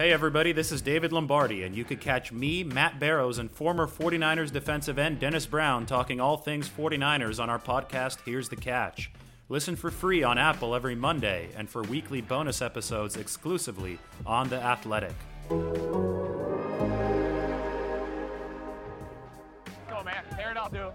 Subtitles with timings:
[0.00, 3.86] Hey everybody, this is David Lombardi, and you could catch me, Matt Barrows, and former
[3.86, 9.10] 49ers defensive end Dennis Brown talking all things 49ers on our podcast, Here's the Catch.
[9.50, 14.56] Listen for free on Apple every Monday, and for weekly bonus episodes exclusively on The
[14.56, 15.12] Athletic.
[15.50, 15.58] Go,
[20.02, 20.24] man.
[20.34, 20.92] Tear it out, dude.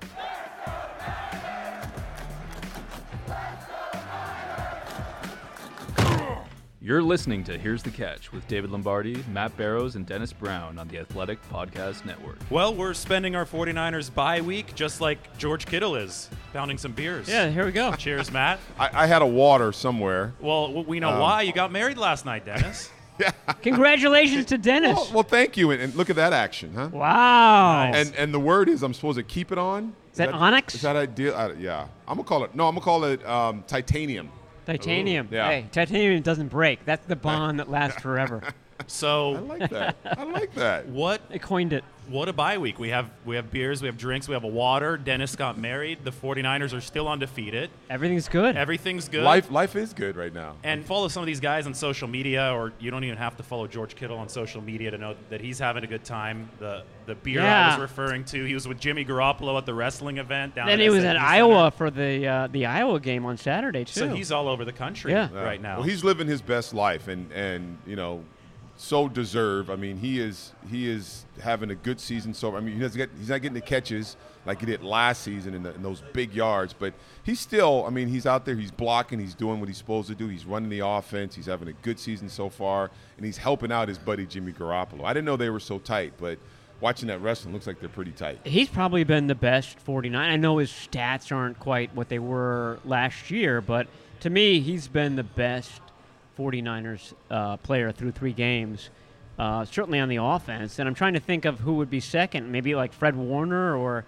[6.86, 10.88] You're listening to Here's the Catch with David Lombardi, Matt Barrows, and Dennis Brown on
[10.88, 12.38] the Athletic Podcast Network.
[12.52, 17.28] Well, we're spending our 49ers bye week just like George Kittle is, pounding some beers.
[17.28, 17.92] Yeah, here we go.
[17.98, 18.60] Cheers, Matt.
[18.78, 20.36] I, I had a water somewhere.
[20.40, 21.42] Well, we know Um, why.
[21.42, 22.92] You got married last night, Dennis.
[23.20, 23.32] yeah.
[23.64, 24.96] Congratulations to Dennis.
[24.96, 26.90] Well, well, thank you, and, and look at that action, huh?
[26.94, 27.90] wow.
[27.90, 28.10] Nice.
[28.10, 29.96] And and the word is I'm supposed to keep it on.
[30.12, 30.76] Is, that onyx?
[30.76, 31.34] Is that ideal?
[31.34, 32.54] I, yeah, I'm gonna call it.
[32.54, 34.30] No, I'm gonna call it um, titanium.
[34.66, 35.28] Titanium.
[35.32, 35.48] yeah.
[35.50, 36.84] Hey, titanium doesn't break.
[36.86, 38.42] That's the bond that lasts forever.
[38.88, 39.96] So I like that.
[40.04, 40.86] I like that.
[40.90, 41.84] what I coined it.
[42.08, 42.78] What a bye week.
[42.80, 44.98] We have we have beers, we have drinks, we have a water.
[44.98, 46.00] Dennis got married.
[46.04, 47.70] The 49ers are still undefeated.
[47.90, 48.56] Everything's good.
[48.56, 49.24] Everything's good.
[49.24, 50.56] Life life is good right now.
[50.64, 53.44] and follow some of these guys on social media, or you don't even have to
[53.44, 56.50] follow George Kittle on social media to know that he's having a good time.
[56.60, 60.18] The the beer I was referring to, he was with Jimmy Garoppolo at the wrestling
[60.18, 60.68] event down.
[60.68, 61.26] then he was SAP at Center.
[61.28, 64.00] Iowa for the uh, the Iowa game on Saturday too.
[64.00, 65.30] So he's all over the country Yeah.
[65.34, 65.42] Yeah.
[65.42, 65.76] right now.
[65.78, 68.24] Well, he's living his best life, and and you know,
[68.78, 69.70] so deserve.
[69.70, 72.34] I mean, he is he is having a good season.
[72.34, 75.24] So I mean, he doesn't get he's not getting the catches like he did last
[75.24, 77.86] season in, the, in those big yards, but he's still.
[77.86, 78.56] I mean, he's out there.
[78.56, 79.20] He's blocking.
[79.20, 80.28] He's doing what he's supposed to do.
[80.28, 81.36] He's running the offense.
[81.36, 85.04] He's having a good season so far, and he's helping out his buddy Jimmy Garoppolo.
[85.04, 86.38] I didn't know they were so tight, but
[86.82, 88.40] watching that wrestling looks like they're pretty tight.
[88.44, 90.30] He's probably been the best 49.
[90.30, 93.88] I know his stats aren't quite what they were last year, but
[94.20, 95.82] to me, he's been the best
[96.38, 98.90] 49ers uh, player through three games,
[99.40, 100.80] uh, certainly on the offense.
[100.80, 104.06] And I'm trying to think of who would be second, maybe like Fred Warner or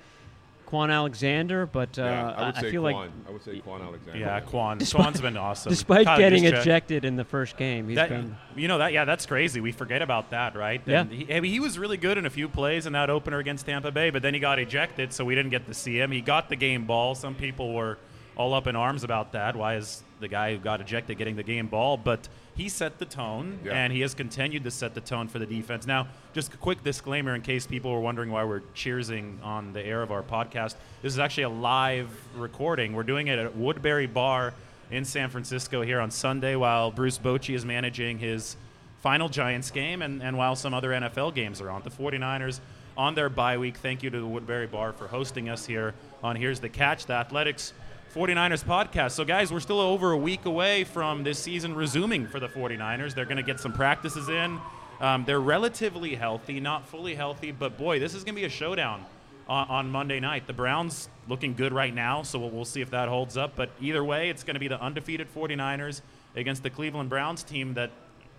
[0.67, 2.93] Kwon Alexander, but uh, yeah, I would say feel Kwon.
[2.93, 4.19] like I would say Kwon Alexander.
[4.19, 4.77] yeah, Kwon.
[4.79, 5.69] Despite- Kwon's been awesome.
[5.69, 6.59] despite Kyle getting Juszczyk.
[6.59, 8.35] ejected in the first game, he's That, been.
[8.57, 11.05] you know that yeah that's crazy we forget about that right Yeah.
[11.05, 13.65] He, I mean, he was really good in a few plays in that opener against
[13.65, 16.19] Tampa Bay but then he got ejected so we didn't get to see him he
[16.19, 17.97] got the game ball some people were
[18.35, 21.43] all up in arms about that why is the guy who got ejected getting the
[21.43, 23.73] game ball but he set the tone Yeah.
[23.73, 26.83] and he has continued to set the tone for the defense now just a quick
[26.83, 30.75] disclaimer in case people were wondering why we're cheersing on the air of our podcast
[31.01, 34.53] this is actually a live recording we're doing it at Woodbury Bar
[34.89, 38.55] in San Francisco here on Sunday while Bruce Bochy is managing his
[39.01, 41.81] final Giants game and, and while some other NFL games are on.
[41.83, 42.61] The 49ers
[42.95, 43.75] on their bye week.
[43.77, 47.13] Thank you to the Woodbury Bar for hosting us here on Here's the Catch, the
[47.13, 47.73] Athletics
[48.13, 49.11] 49ers podcast.
[49.11, 53.13] So, guys, we're still over a week away from this season resuming for the 49ers.
[53.13, 54.59] They're going to get some practices in.
[54.99, 58.49] Um, they're relatively healthy, not fully healthy, but boy, this is going to be a
[58.49, 59.05] showdown
[59.47, 60.47] on, on Monday night.
[60.47, 63.55] The Browns looking good right now, so we'll, we'll see if that holds up.
[63.55, 66.01] But either way, it's going to be the undefeated 49ers
[66.35, 67.91] against the Cleveland Browns team that,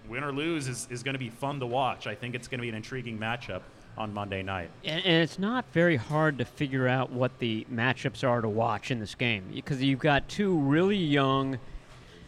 [0.08, 2.06] win or lose, is, is going to be fun to watch.
[2.06, 3.60] I think it's going to be an intriguing matchup
[3.98, 4.70] on Monday night.
[4.84, 8.90] And, and it's not very hard to figure out what the matchups are to watch
[8.90, 11.58] in this game because you've got two really young,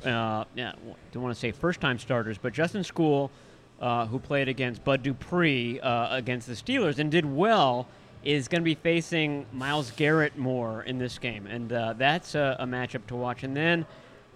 [0.04, 0.72] uh, yeah,
[1.12, 3.30] don't want to say first-time starters, but Justin Skule,
[3.80, 7.86] uh, who played against Bud Dupree uh, against the Steelers and did well,
[8.22, 12.56] is going to be facing Myles Garrett more in this game, and uh, that's a,
[12.58, 13.44] a matchup to watch.
[13.44, 13.86] And then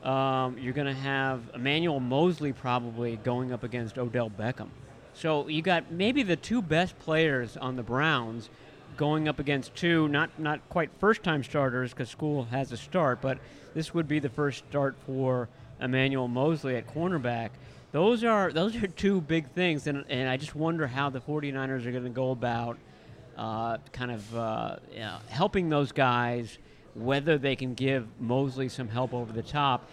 [0.02, 4.68] um, you're going to have Emmanuel Moseley probably going up against Odell Beckham.
[5.14, 8.50] So you got maybe the two best players on the Browns
[8.96, 13.20] going up against two not not quite first time starters because Skule has a start,
[13.20, 13.38] but
[13.74, 15.48] this would be the first start for
[15.80, 17.50] Emmanuel Moseley at cornerback.
[17.92, 21.86] Those are those are two big things, and, and I just wonder how the 49ers
[21.86, 22.76] are going to go about
[23.36, 26.58] uh, kind of uh, you know, helping those guys,
[26.94, 29.88] whether they can give Moseley some help over the top.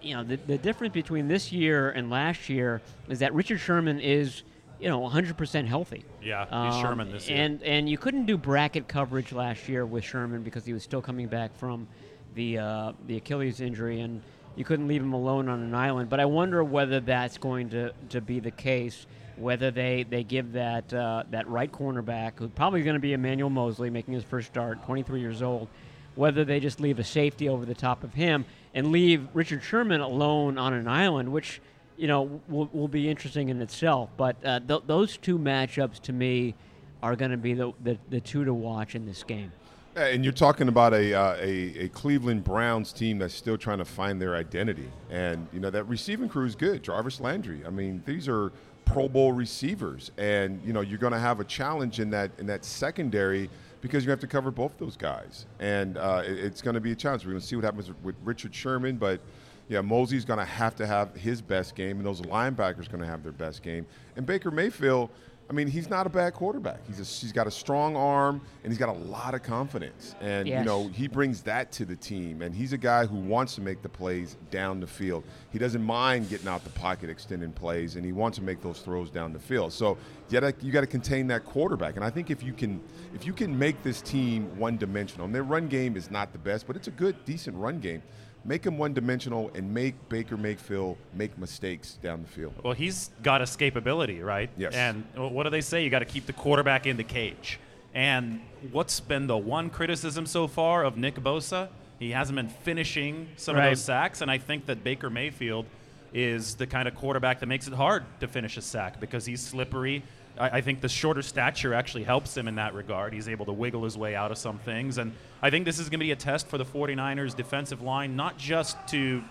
[0.00, 4.00] You know, the, the difference between this year and last year is that Richard Sherman
[4.00, 4.42] is,
[4.82, 6.04] you know, 100% healthy.
[6.20, 7.38] Yeah, he's Um, Sherman this year.
[7.40, 11.00] And and you couldn't do bracket coverage last year with Sherman because he was still
[11.00, 11.86] coming back from
[12.34, 14.20] the uh, the Achilles injury, and
[14.56, 16.08] you couldn't leave him alone on an island.
[16.10, 19.06] But I wonder whether that's going to, to be the case.
[19.36, 23.50] Whether they, they give that uh, that right cornerback, who's probably going to be Emmanuel
[23.50, 25.68] Moseley, making his first start, 23 years old,
[26.16, 30.00] whether they just leave a safety over the top of him and leave Richard Sherman
[30.02, 31.60] alone on an island, which
[32.02, 34.10] you know will, will be interesting in itself.
[34.16, 36.56] But uh, th- those two matchups to me
[37.00, 39.52] are going to be the, the the two to watch in this game.
[39.94, 43.84] And you're talking about a, uh, a a Cleveland Browns team that's still trying to
[43.84, 46.82] find their identity, and you know that receiving crew is good.
[46.82, 47.62] Jarvis Landry.
[47.64, 48.50] I mean, these are
[48.84, 52.46] Pro Bowl receivers, and you know you're going to have a challenge in that in
[52.46, 53.48] that secondary
[53.80, 56.90] because you have to cover both those guys, and uh, it, it's going to be
[56.90, 57.24] a challenge.
[57.24, 59.20] We're going to see what happens with Richard Sherman, but
[59.68, 63.06] yeah, Moseley's going to have to have his best game, and those linebackers going to
[63.06, 63.86] have their best game,
[64.16, 65.10] and Baker Mayfield
[65.52, 66.78] I mean, he's not a bad quarterback.
[66.86, 70.14] He's a, he's got a strong arm and he's got a lot of confidence.
[70.22, 70.60] And yes.
[70.60, 72.40] you know, he brings that to the team.
[72.40, 75.24] And he's a guy who wants to make the plays down the field.
[75.50, 78.78] He doesn't mind getting out the pocket, extending plays, and he wants to make those
[78.78, 79.74] throws down the field.
[79.74, 79.98] So
[80.30, 81.96] you got you got to contain that quarterback.
[81.96, 82.80] And I think if you can
[83.14, 86.38] if you can make this team one dimensional, and their run game is not the
[86.38, 88.02] best, but it's a good, decent run game
[88.44, 92.54] make him one dimensional and make Baker Mayfield make mistakes down the field.
[92.62, 94.50] Well, he's got escapability, right?
[94.56, 94.74] Yes.
[94.74, 95.84] And what do they say?
[95.84, 97.58] You got to keep the quarterback in the cage.
[97.94, 98.40] And
[98.70, 101.68] what's been the one criticism so far of Nick Bosa?
[101.98, 103.66] He hasn't been finishing some right.
[103.66, 105.66] of those sacks, and I think that Baker Mayfield
[106.12, 109.40] is the kind of quarterback that makes it hard to finish a sack because he's
[109.40, 110.02] slippery.
[110.38, 113.12] I, I, think the shorter stature actually helps him in that regard.
[113.12, 114.98] He's able to wiggle his way out of some things.
[114.98, 118.16] And I think this is going to be a test for the 49ers defensive line,
[118.16, 119.22] not just to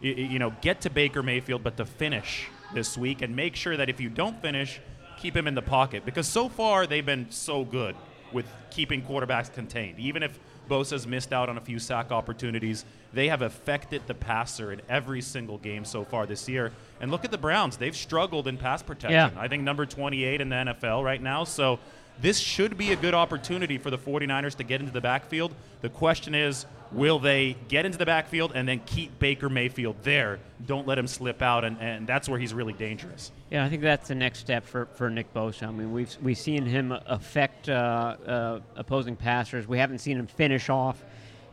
[0.00, 3.88] you know get to Baker Mayfield, but to finish this week and make sure that
[3.88, 4.80] if you don't finish,
[5.18, 6.04] keep him in the pocket.
[6.04, 7.96] Because so far they've been so good
[8.32, 9.98] with keeping quarterbacks contained.
[9.98, 10.38] Even if
[10.68, 12.84] Bosa's missed out on a few sack opportunities.
[13.12, 16.72] They have affected the passer in every single game so far this year.
[17.00, 17.76] And look at the Browns.
[17.76, 19.12] They've struggled in pass protection.
[19.12, 19.30] Yeah.
[19.36, 21.44] I think number 28 in the NFL right now.
[21.44, 21.78] So
[22.20, 25.54] this should be a good opportunity for the 49ers to get into the backfield.
[25.80, 30.38] The question is, will they get into the backfield and then keep Baker Mayfield there?
[30.64, 33.32] Don't let him slip out, and, and that's where he's really dangerous.
[33.50, 35.68] Yeah, I think that's the next step for, for Nick Bosa.
[35.68, 39.66] I mean, we've we've seen him affect uh, uh, opposing passers.
[39.66, 41.02] We haven't seen him finish off,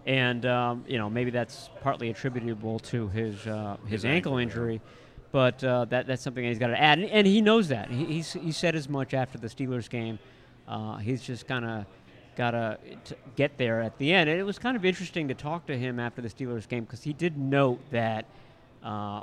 [0.05, 4.37] and um, you know maybe that's partly attributable to his uh, his, his, ankle, ankle
[4.37, 4.81] injury.
[5.31, 7.89] But uh, that that's something he's got to add, and, and, he knows that.
[7.89, 10.19] He, he's, he said as much after the Steelers game.
[10.71, 11.85] Uh, he's just kind of
[12.37, 12.77] got to
[13.35, 14.29] get there at the end.
[14.29, 17.03] And it was kind of interesting to talk to him after the Steelers game because
[17.03, 18.25] he did note that
[18.81, 19.21] uh,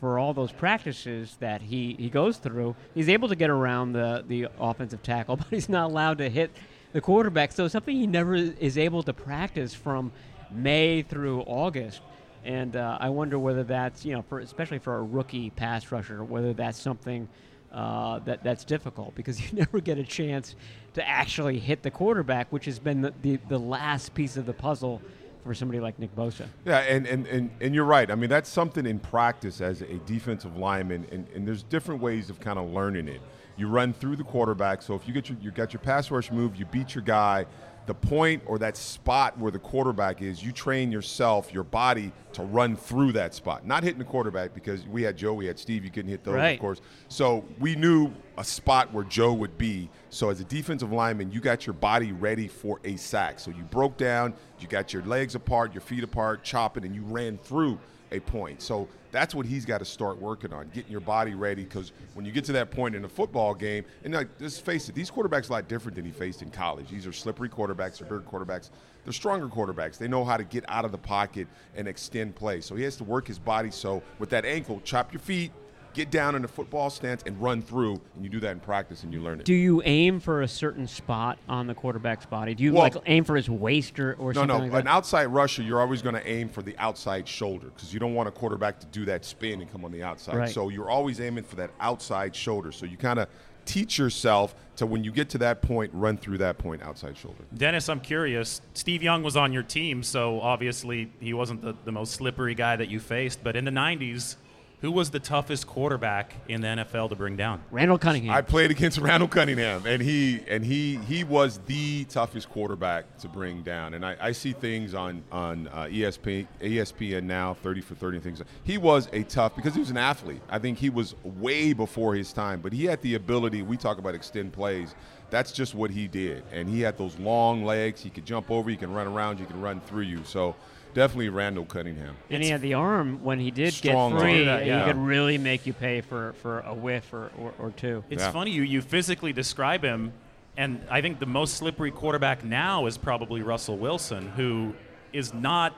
[0.00, 4.24] for all those practices that he, he goes through, he's able to get around the,
[4.26, 6.50] the offensive tackle, but he's not allowed to hit
[6.92, 7.52] the quarterback.
[7.52, 10.10] So something he never is able to practice from
[10.50, 12.00] May through August.
[12.44, 16.24] And uh, I wonder whether that's, you know, for, especially for a rookie pass rusher,
[16.24, 17.28] whether that's something–
[17.72, 20.54] uh, that that's difficult because you never get a chance
[20.94, 24.52] to actually hit the quarterback, which has been the, the, the last piece of the
[24.52, 25.00] puzzle
[25.42, 26.46] for somebody like Nick Bosa.
[26.64, 28.10] Yeah, and, and, and, and you're right.
[28.10, 32.30] I mean, that's something in practice as a defensive lineman, and, and there's different ways
[32.30, 33.20] of kind of learning it.
[33.56, 36.30] You run through the quarterback, so if you get your you got your pass rush
[36.30, 37.46] move, you beat your guy,
[37.86, 42.42] the point or that spot where the quarterback is, you train yourself, your body to
[42.42, 43.66] run through that spot.
[43.66, 46.34] Not hitting the quarterback because we had Joe, we had Steve, you couldn't hit those,
[46.34, 46.50] right.
[46.50, 46.80] of course.
[47.08, 49.90] So we knew a spot where Joe would be.
[50.10, 53.40] So as a defensive lineman, you got your body ready for a sack.
[53.40, 57.02] So you broke down, you got your legs apart, your feet apart, chopping, and you
[57.02, 57.80] ran through
[58.12, 58.62] a point.
[58.62, 61.64] So that's what he's got to start working on, getting your body ready.
[61.64, 64.88] Because when you get to that point in a football game, and like, let's face
[64.88, 66.88] it, these quarterbacks a lot different than he faced in college.
[66.88, 68.70] These are slippery quarterbacks, they're bigger quarterbacks.
[69.04, 69.98] They're stronger quarterbacks.
[69.98, 72.60] They know how to get out of the pocket and extend play.
[72.60, 73.72] So he has to work his body.
[73.72, 75.50] So with that ankle, chop your feet,
[75.94, 79.02] get down in a football stance and run through, and you do that in practice
[79.02, 79.44] and you learn it.
[79.44, 82.54] Do you aim for a certain spot on the quarterback's body?
[82.54, 84.74] Do you well, like aim for his waist or, or no, something no.
[84.74, 84.82] like?
[84.82, 88.14] An outside rusher, you're always going to aim for the outside shoulder because you don't
[88.14, 90.36] want a quarterback to do that spin and come on the outside.
[90.36, 90.50] Right.
[90.50, 92.72] So you're always aiming for that outside shoulder.
[92.72, 93.28] So you kind of
[93.64, 97.44] teach yourself to when you get to that point, run through that point outside shoulder.
[97.54, 98.60] Dennis, I'm curious.
[98.74, 102.76] Steve Young was on your team, so obviously he wasn't the, the most slippery guy
[102.76, 103.42] that you faced.
[103.44, 104.36] But in the 90s,
[104.82, 107.62] who was the toughest quarterback in the NFL to bring down?
[107.70, 108.32] Randall Cunningham.
[108.32, 113.28] I played against Randall Cunningham, and he and he he was the toughest quarterback to
[113.28, 113.94] bring down.
[113.94, 118.42] And I, I see things on on uh, ESPN, ESPN now, thirty for thirty things.
[118.64, 120.42] He was a tough because he was an athlete.
[120.50, 123.62] I think he was way before his time, but he had the ability.
[123.62, 124.96] We talk about extend plays.
[125.30, 128.00] That's just what he did, and he had those long legs.
[128.00, 128.68] He could jump over.
[128.68, 129.38] He can run around.
[129.38, 130.24] He can run through you.
[130.24, 130.56] So
[130.94, 132.16] definitely Randall Cunningham.
[132.30, 134.44] And it's he had the arm when he did get free.
[134.44, 134.84] That, yeah.
[134.84, 138.04] He could really make you pay for, for a whiff or, or, or two.
[138.10, 138.30] It's yeah.
[138.32, 140.12] funny you you physically describe him,
[140.56, 144.74] and I think the most slippery quarterback now is probably Russell Wilson, who
[145.12, 145.76] is not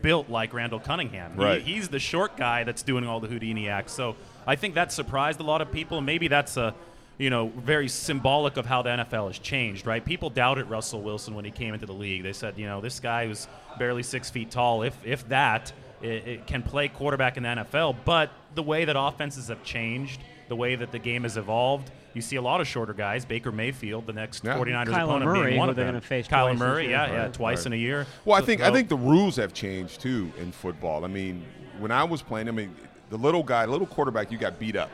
[0.00, 1.36] built like Randall Cunningham.
[1.36, 1.62] Right.
[1.62, 3.92] He, he's the short guy that's doing all the Houdini acts.
[3.92, 4.16] So
[4.46, 6.00] I think that surprised a lot of people.
[6.00, 6.74] Maybe that's a
[7.18, 10.04] you know, very symbolic of how the NFL has changed, right?
[10.04, 12.22] People doubted Russell Wilson when he came into the league.
[12.22, 13.46] They said, you know, this guy who's
[13.78, 17.96] barely six feet tall, if if that, it, it can play quarterback in the NFL.
[18.04, 22.20] But the way that offenses have changed, the way that the game has evolved, you
[22.20, 23.24] see a lot of shorter guys.
[23.24, 24.58] Baker Mayfield, the next Yeah.
[24.58, 25.86] 49ers Kyler opponent, Murray, being one of them.
[25.86, 27.66] gonna face Kyler twice Murray, yeah, yeah, twice right.
[27.66, 28.06] in a year.
[28.24, 31.04] Well, I So- think I think the rules have changed too in football.
[31.04, 31.44] I mean,
[31.78, 32.74] when I was playing, I mean,
[33.10, 34.90] the little guy, little quarterback, you got beat up.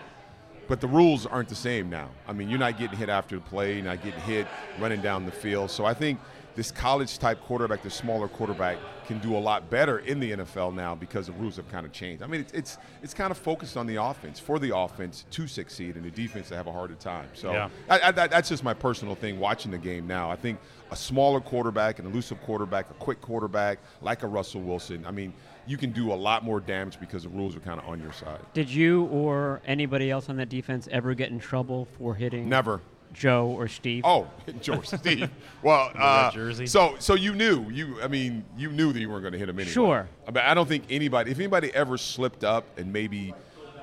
[0.69, 2.11] But the rules aren't the same now.
[2.29, 4.47] I mean, you're not getting hit after the play, you're not getting hit
[4.79, 5.71] running down the field.
[5.71, 6.21] So I think
[6.55, 10.75] this college type quarterback, the smaller quarterback, can do a lot better in the NFL
[10.75, 12.23] now because the rules have kind of changed.
[12.23, 15.47] I mean, it's it's, it's kind of focused on the offense for the offense to
[15.47, 17.29] succeed and the defense to have a harder time.
[17.33, 17.69] So Yeah.
[17.89, 20.31] I, I, that's just my personal thing watching the game now.
[20.31, 20.59] I think
[20.91, 25.07] a smaller quarterback, an elusive quarterback, a quick quarterback like a Russell Wilson.
[25.07, 25.33] I mean,
[25.69, 28.13] you can do a lot more damage because the rules are kind of on your
[28.13, 28.41] side.
[28.55, 32.81] Did you or anybody else on that defense ever get in trouble for hitting Never.
[33.13, 34.03] Joe or Steve?
[34.05, 34.27] Oh,
[34.63, 35.31] George Steve.
[35.63, 36.67] Well, uh, jersey.
[36.67, 38.01] so so you knew you.
[38.03, 39.73] I mean, you knew that you weren't going to hit him anyway.
[39.73, 40.09] Sure.
[40.27, 41.31] I mean, I don't think anybody.
[41.31, 43.35] If anybody ever slipped up and maybe,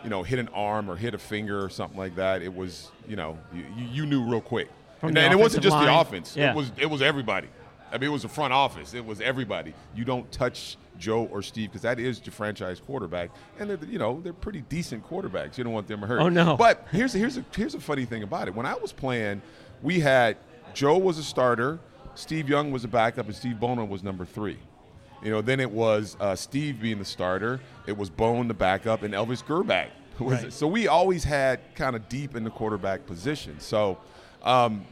[0.03, 2.91] you know, hit an arm or hit a finger or something like that, it was
[3.07, 4.69] you know you, you- you knew real quick.
[4.99, 6.35] From and, and it wasn't offensive just the offense.
[6.37, 6.51] Yeah.
[6.51, 7.47] It was it was everybody.
[7.91, 8.93] I mean, it was the front office.
[8.93, 9.73] It was everybody.
[9.95, 13.99] You don't touch Joe or Steve because that is your franchise quarterback, and they're you
[13.99, 15.57] know they're pretty decent quarterbacks.
[15.57, 16.19] You don't want them hurt.
[16.19, 16.57] Oh, no.
[16.57, 18.55] But here's here's a here's a funny thing about it.
[18.55, 19.41] When I was playing,
[19.81, 20.37] we had
[20.73, 21.79] Joe was a starter,
[22.15, 24.59] Steve Young was a backup, and Steve Bono was number three.
[25.23, 29.03] You know, then it was uh, Steve being the starter, it was Bono the backup,
[29.03, 29.89] and Elvis Grbac.
[30.19, 30.53] Was Right.
[30.53, 33.59] So we always had kind of deep in the quarterback position.
[33.59, 33.97] So,
[34.43, 34.85] um,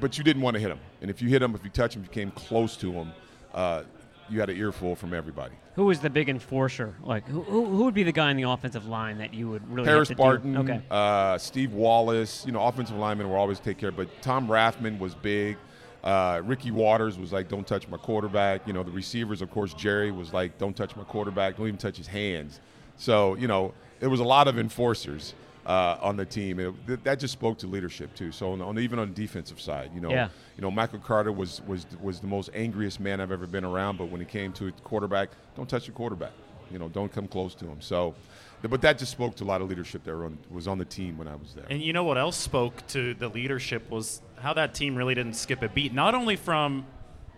[0.00, 1.96] but you didn't want to hit him, and if you hit him, if you touch
[1.96, 3.12] him, if you came close to him,
[3.54, 3.84] uh,
[4.28, 5.54] you had an earful from everybody.
[5.74, 6.94] Who was the big enforcer?
[7.02, 10.06] Like, who, who, would be the guy in the offensive line that you would really
[10.06, 10.60] to Barton, Do?
[10.60, 10.82] Okay.
[10.90, 13.92] uh, Steve Wallace, you know, offensive linemen will always take care.
[13.92, 15.56] But Tom Rathman was big.
[16.02, 19.74] Uh, Ricky Watters was like, "Don't touch my quarterback." You know, the receivers, of course,
[19.74, 21.56] Jerry was like, "Don't touch my quarterback.
[21.56, 22.60] Don't even touch his hands."
[22.96, 25.34] So, you know, it was a lot of enforcers
[25.66, 26.58] uh, on the team.
[26.60, 28.30] And it, that just spoke to leadership too.
[28.32, 30.28] So, on, on, even on the defensive side, you know, Yeah.
[30.56, 33.98] you know, Michael Carter was was was the most angriest man I've ever been around.
[33.98, 36.32] But when it came to a quarterback, don't touch your quarterback.
[36.70, 37.80] You know, don't come close to him.
[37.80, 38.14] So,
[38.62, 41.16] but that just spoke to a lot of leadership that on, was on the team
[41.18, 41.64] when I was there.
[41.70, 45.34] And you know what else spoke to the leadership was how that team really didn't
[45.34, 45.92] skip a beat.
[45.94, 46.84] Not only from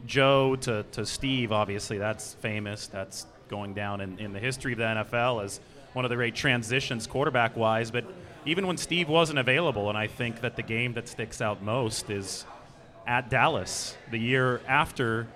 [0.07, 2.87] Joe to, to Steve, obviously, that's famous.
[2.87, 5.61] That's going down in, in the history of the NFL as
[5.93, 7.91] one of the great transitions quarterback wise.
[7.91, 8.05] But
[8.47, 12.11] even when Steve wasn't available, and I think that the game that sticks out most
[12.11, 12.45] is
[13.07, 15.27] at Dallas the year after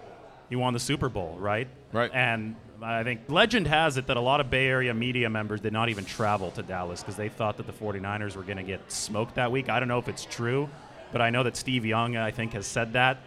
[0.49, 1.69] he won the Super Bowl, right?
[1.93, 2.11] Right.
[2.13, 5.73] And I think legend has it that a lot of Bay Area media members did
[5.73, 8.91] not even travel to Dallas because they thought that the 49ers were going to get
[8.91, 9.69] smoked that week.
[9.69, 10.69] I don't know if it's true,
[11.13, 13.19] but I know that Steve Young, I think, has said that.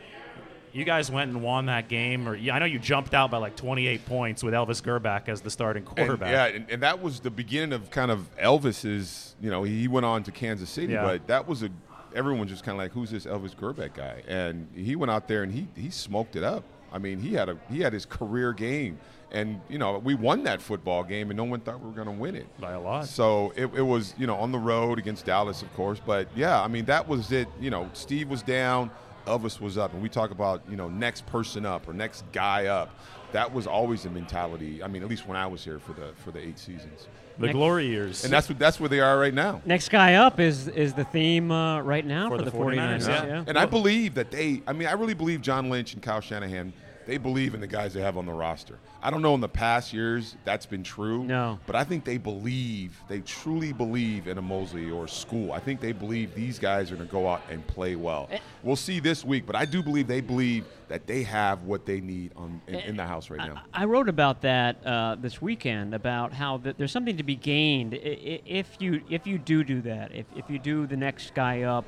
[0.76, 3.56] You guys went and won that game, or I know you jumped out by like
[3.56, 6.32] 28 points with Elvis Grbac as the starting And, quarterback.
[6.32, 9.36] yeah, and, and that was the beginning of kind of Elvis's.
[9.42, 11.04] You know, he went on to Kansas City, Yeah.
[11.04, 11.70] but that was a
[12.14, 14.22] everyone just kind of like, who's this Elvis Grbac guy?
[14.28, 16.64] And he went out there and he he smoked it up.
[16.92, 19.00] I mean, he had a he had his career game,
[19.32, 22.08] and you know, we won that football game, and no one thought we were going
[22.08, 22.48] to win it.
[22.60, 23.08] By a lot.
[23.08, 26.00] So it, it was, you know, on the road against Dallas, of course.
[26.06, 27.48] But yeah, I mean, that was it.
[27.60, 28.92] You know, Steve was down,
[29.26, 32.68] Elvis was up, and we talk about, you know, next person up or next guy
[32.68, 32.90] up.
[33.32, 34.82] That was always the mentality.
[34.82, 37.52] I mean, at least when I was here for the for the eight seasons, the
[37.52, 38.24] glory years.
[38.24, 39.62] and that's what that's where they are right now.
[39.66, 42.78] Next guy up is is the theme uh, right now For for, the the 49ers.
[43.02, 43.26] 49ers, Yeah.
[43.26, 43.44] yeah.
[43.48, 46.72] And I believe that they, I mean, I really believe John Lynch and Kyle Shanahan,
[47.06, 48.78] they believe in the guys they have on the roster.
[49.04, 51.24] I don't know in the past years that's been true.
[51.24, 51.60] No.
[51.68, 55.52] But I think they believe, they truly believe in a Moseley or Skule.
[55.52, 58.28] I think they believe these guys are going to go out and play well.
[58.32, 58.40] Eh.
[58.64, 62.02] We'll see this week, but I do believe they believe that they have what they
[62.02, 63.62] need on, in, in the house right now.
[63.74, 67.94] I wrote about that uh, this weekend about how th- there's something to be gained
[67.94, 70.14] i- i- if you if you do do that.
[70.14, 71.86] If, if you do the next guy up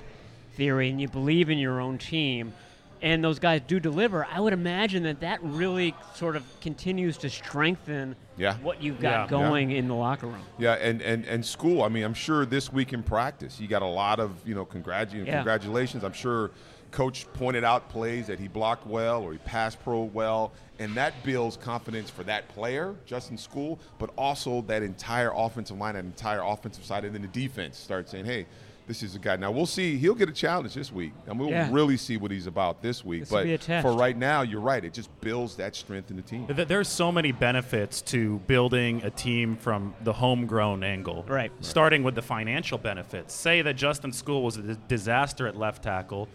[0.54, 2.54] theory and you believe in your own team,
[3.02, 7.30] and those guys do deliver, I would imagine that that really sort of continues to
[7.30, 8.56] strengthen Yeah.
[8.62, 9.28] what you've got Yeah.
[9.28, 10.42] going in the locker room.
[10.58, 11.86] Yeah, and, and, and Skule.
[11.86, 14.66] I mean, I'm sure this week in practice, you got a lot of you know
[14.66, 15.36] congratu- Yeah.
[15.36, 16.04] congratulations.
[16.04, 16.52] I'm sure
[16.92, 21.14] coach pointed out plays that he blocked well or he passed pro well, and that
[21.24, 26.42] builds confidence for that player, Justin Skule, but also that entire offensive line, that entire
[26.42, 28.46] offensive side, and then the defense starts saying, hey.
[28.88, 29.36] This is a guy.
[29.36, 29.98] Now we'll see.
[29.98, 31.68] He'll get a challenge this week, and we'll Yeah.
[31.72, 33.20] really see what he's about this week.
[33.22, 33.86] This will but be a test.
[33.86, 34.84] for right now, you're right.
[34.84, 36.48] It just builds that strength in the team.
[36.48, 41.26] There's so many benefits to building a team from the homegrown angle.
[41.28, 41.52] Right.
[41.60, 43.34] Starting with the financial benefits.
[43.34, 46.30] Say that Justin Skule was a disaster at left tackle.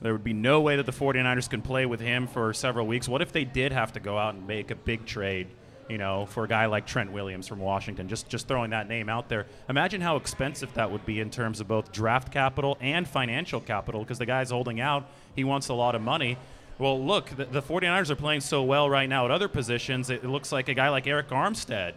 [0.00, 3.08] There would be no way that the 49ers can play with him for several weeks.
[3.08, 5.48] What if they did have to go out and make a big trade
[5.88, 8.08] you know, for a guy like Trent Williams from Washington.
[8.08, 9.46] Just just throwing that name out there.
[9.68, 14.00] Imagine how expensive that would be in terms of both draft capital and financial capital
[14.02, 15.06] because the guy's holding out.
[15.34, 16.36] He wants a lot of money.
[16.78, 20.10] Well, look, the, the 49ers are playing so well right now at other positions.
[20.10, 21.94] It, it looks like a guy like Arik Armstead.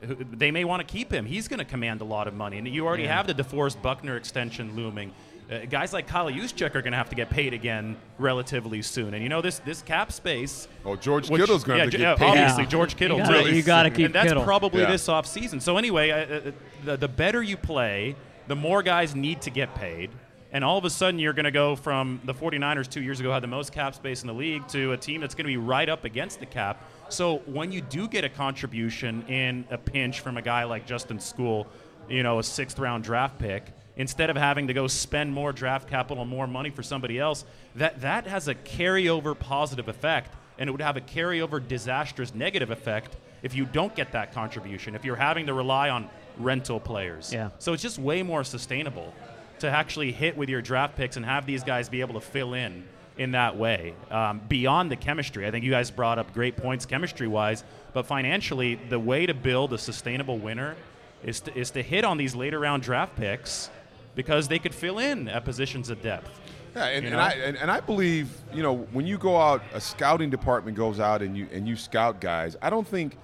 [0.00, 1.26] who- They may want to keep him.
[1.26, 2.56] He's going to command a lot of money.
[2.58, 3.16] And you already Yeah.
[3.16, 5.12] have the DeForest Buckner extension looming.
[5.50, 9.12] Uh, guys like Kyle Juszczyk are going to have to get paid again relatively soon.
[9.12, 10.68] And you know, this, this cap space.
[10.86, 12.28] Oh, George which- Kittle's going yeah, to J- get yeah, paid.
[12.28, 12.68] Obviously, Yeah.
[12.70, 13.18] George Kittle.
[13.18, 14.42] You gotta- really- you gotta keep And that's Kittle.
[14.44, 14.90] probably Yeah.
[14.90, 15.60] this offseason.
[15.60, 16.52] So, anyway, uh, uh,
[16.84, 18.16] the, the better you play,
[18.48, 20.10] the more guys need to get paid.
[20.50, 23.32] And all of a sudden, you're going to go from the 49ers two years ago
[23.32, 25.56] had the most cap space in the league to a team that's going to be
[25.56, 26.80] right up against the cap.
[27.08, 31.18] So when you do get a contribution in a pinch from a guy like Justin
[31.18, 31.66] Skule,
[32.08, 33.64] you know, a sixth round draft pick,
[33.96, 37.44] instead of having to go spend more draft capital more money for somebody else,
[37.76, 40.34] that, that has a carryover positive effect.
[40.58, 44.94] And it would have a carryover disastrous negative effect if you don't get that contribution,
[44.94, 46.08] if you're having to rely on
[46.38, 47.32] rental players.
[47.32, 47.50] Yeah.
[47.58, 49.12] So it's just way more sustainable
[49.60, 52.54] to actually hit with your draft picks and have these guys be able to fill
[52.54, 52.84] in
[53.16, 53.94] in that way.
[54.10, 58.06] Um, beyond the chemistry, I think you guys brought up great points chemistry wise, but
[58.06, 60.74] financially, the way to build a sustainable winner
[61.22, 63.70] is to, is to hit on these later round draft picks
[64.14, 66.30] because they could fill in at positions of depth.
[66.74, 67.20] Yeah, and, You and?
[67.20, 71.00] I and, and I believe you know when you go out, a scouting department goes
[71.00, 72.56] out and you and you scout guys.
[72.60, 73.16] I don't think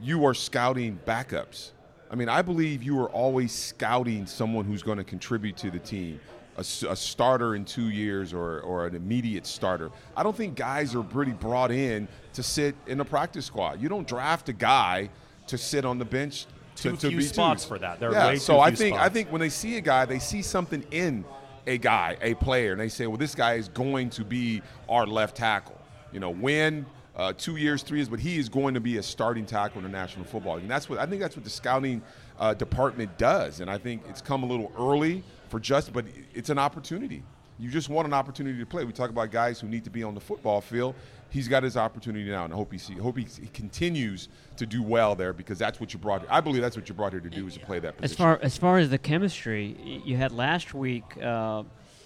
[0.00, 1.70] you are scouting backups.
[2.10, 5.78] I mean, I believe you are always scouting someone who's going to contribute to the
[5.78, 6.20] team,
[6.58, 9.90] a starter in two years or, or an immediate starter.
[10.14, 13.80] I don't think guys are really brought in to sit in a practice squad.
[13.80, 15.08] You don't draft a guy
[15.46, 16.44] to sit on the bench.
[16.76, 17.68] To, Too to few be spots twos.
[17.68, 18.00] for that.
[18.00, 20.18] There are yeah, way so I think I think when they see a guy, they
[20.18, 21.24] see something in
[21.66, 25.06] a guy, a player, and they say, well, this guy is going to be our
[25.06, 25.78] left tackle.
[26.12, 26.86] You know, when
[27.16, 29.84] uh, two years, three years, but he is going to be a starting tackle in
[29.84, 30.64] the National Football League.
[30.64, 32.02] And that's what I think that's what the scouting
[32.38, 33.60] uh, department does.
[33.60, 37.22] And I think it's come a little early for just, but it's an opportunity.
[37.58, 38.84] You just want an opportunity to play.
[38.84, 40.94] We talk about guys who need to be on the football field.
[41.32, 44.66] He's got his opportunity now, and I hope he see, hope he, he continues to
[44.66, 46.20] do well there because that's what you brought.
[46.20, 46.28] Here.
[46.30, 48.12] I believe that's what you brought here to do is to play that position.
[48.12, 51.62] As far as far as the chemistry, you had last week uh,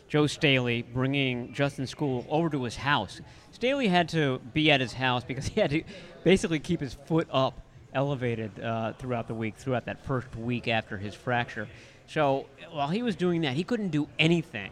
[0.07, 3.21] Joe Staley bringing Justin Skule over to his house.
[3.51, 5.83] Staley had to be at his house because he had to
[6.23, 7.61] basically keep his foot up,
[7.93, 11.67] elevated uh, throughout the week, throughout that first week after his fracture.
[12.07, 14.71] So while he was doing that, he couldn't do anything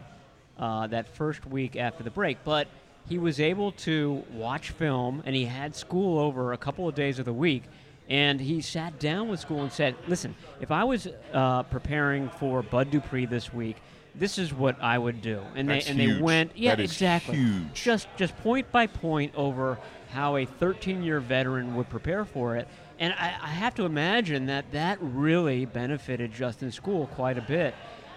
[0.57, 2.69] uh, that first week after the break, but
[3.07, 7.19] he was able to watch film and he had Skule over a couple of days
[7.19, 7.63] of the week
[8.09, 12.61] and he sat down with Skule and said listen if i was uh, preparing for
[12.61, 13.77] bud dupree this week
[14.13, 16.17] this is what i would do and That's they and huge.
[16.17, 17.73] they went yeah That exactly huge.
[17.73, 19.79] just just point by point over
[20.11, 22.67] how a 13 year veteran would prepare for it
[22.99, 27.73] and I, I have to imagine that that really benefited justin skule quite a bit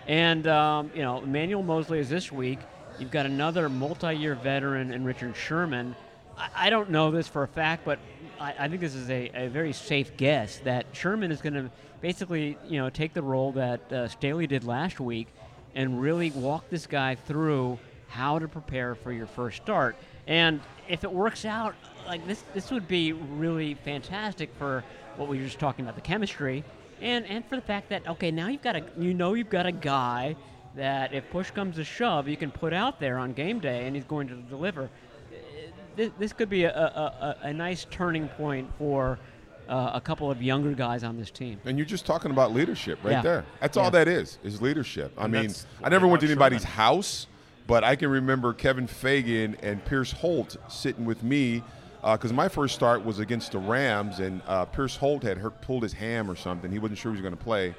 [0.07, 2.59] and um, you know emmanuel moseley is this week
[2.99, 5.95] You've got another multi-year veteran in Richard Sherman.
[6.37, 8.01] I, I don't know this for a fact, but
[8.41, 11.71] I, I think this is a, a very safe guess that Sherman is going to
[12.01, 15.29] basically, you know, take the role that uh, Staley did last week
[15.75, 19.97] and really walk this guy through how to prepare for your first start.
[20.27, 21.75] And if it works out,
[22.07, 24.83] like this, this would be really fantastic for
[25.17, 26.65] what we were just talking about, the chemistry,
[27.01, 29.67] and and for the fact that okay, now you've got a, you know, you've got
[29.67, 30.35] a guy
[30.79, 33.95] that if push comes to shove, you can put out there on game day, and
[33.95, 34.89] he's going to deliver.
[35.97, 39.19] This, this could be a, a, a, a nice turning point for
[39.69, 41.61] uh, a couple of younger guys on this team.
[41.65, 43.23] And you're just talking about leadership right Yeah.
[43.23, 43.45] there.
[43.61, 43.83] That's Yeah.
[43.83, 45.13] all that is, is leadership.
[45.19, 45.51] I And mean,
[45.83, 46.77] I never went to anybody's Sherman.
[46.77, 47.27] house,
[47.67, 51.63] but I can remember Kevin Fagan and Pierce Holt sitting with me
[52.03, 55.83] because my first start was against the Rams, and uh, Pierce Holt had hurt, pulled
[55.83, 56.71] his ham or something.
[56.71, 57.75] He wasn't sure he was going to play.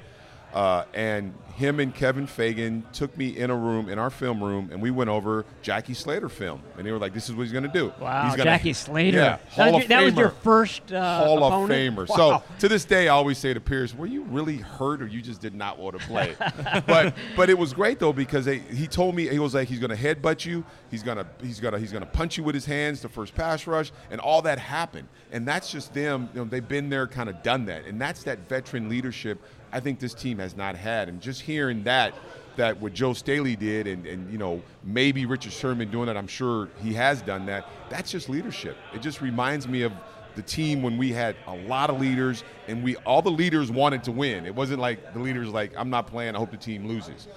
[0.54, 4.70] Uh, and him and Kevin Fagan took me in a room, in our film room,
[4.72, 6.62] and we went over Jackie Slater film.
[6.78, 7.92] And they were like, this is what he's going to do.
[8.00, 9.18] Wow, he's gonna, Jackie Slater.
[9.18, 11.70] Yeah, that, Hall was of your, that was your first uh, Hall opponent?
[11.70, 12.08] of Famer.
[12.08, 12.16] Wow.
[12.16, 15.20] So to this day, I always say to Pierce, "Were you really hurt, or you
[15.20, 16.34] just did not want to play?"
[16.86, 19.80] but but it was great though because they, he told me he was like he's
[19.80, 23.02] going to headbutt you, he's gonna he's gonna he's gonna punch you with his hands
[23.02, 25.08] the first pass rush, and all that happened.
[25.30, 26.30] And that's just them.
[26.32, 29.42] You know, they've been there, kind of done that, and that's that veteran leadership.
[29.72, 32.14] I think this team has not had, and just hearing that.
[32.56, 36.16] That what Joe Staley did, and, and you know maybe Richard Sherman doing that.
[36.16, 37.66] I'm sure he has done that.
[37.88, 38.76] That's just leadership.
[38.92, 39.92] It just reminds me of
[40.34, 44.04] the team when we had a lot of leaders and we all the leaders wanted
[44.04, 44.46] to win.
[44.46, 46.34] It wasn't like the leaders like I'm not playing.
[46.34, 47.28] I hope the team loses.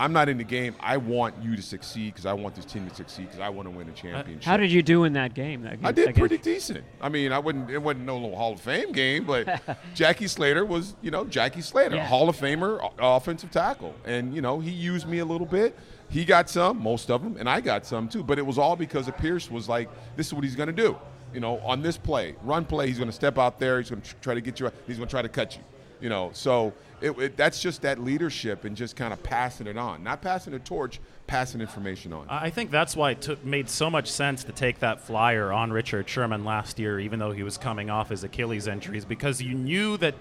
[0.00, 0.74] I'm not in the game.
[0.80, 3.66] I want you to succeed because I want this team to succeed because I want
[3.68, 4.44] to win a uh, championship.
[4.44, 5.60] How did you do in that game?
[5.60, 6.84] That I did against- pretty decent.
[7.02, 7.70] I mean, I wouldn't.
[7.70, 9.60] It wasn't no little Hall of Fame game, but
[9.94, 12.06] Jackie Slater was, you know, Jackie Slater, Yeah.
[12.06, 15.76] Hall of Famer, offensive tackle, and you know, he used me a little bit.
[16.08, 18.24] He got some, most of them, and I got some too.
[18.24, 20.72] But it was all because of Pierce was like, this is what he's going to
[20.72, 20.96] do.
[21.34, 23.78] You know, on this play, run play, he's going to step out there.
[23.78, 24.72] He's going to try to get you.
[24.86, 25.62] He's going to try to cut you.
[26.00, 29.76] You know, so it, it, that's just that leadership and just kind of passing it
[29.76, 32.26] on, not passing the torch, passing information on.
[32.28, 35.72] I think that's why it took, made so much sense to take that flyer on
[35.72, 39.54] Richard Sherman last year, even though he was coming off his Achilles injuries, because you
[39.54, 40.14] knew that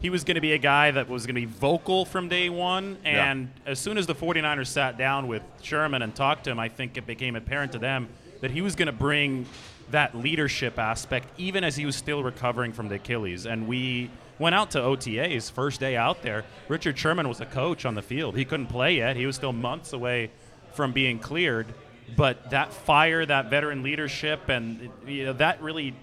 [0.00, 2.50] he was going to be a guy that was going to be vocal from day
[2.50, 2.98] one.
[3.04, 3.30] Yeah.
[3.30, 6.68] And as soon as the 49ers sat down with Sherman and talked to him, I
[6.68, 8.08] think it became apparent to them
[8.40, 9.46] that he was going to bring
[9.90, 13.46] that leadership aspect, even as he was still recovering from the Achilles.
[13.46, 16.44] And we went out to OTAs first day out there.
[16.68, 18.36] Richard Sherman was a coach on the field.
[18.36, 19.16] He couldn't play yet.
[19.16, 20.30] He was still months away
[20.74, 21.66] from being cleared.
[22.16, 25.94] But that fire, that veteran leadership, and you know, that really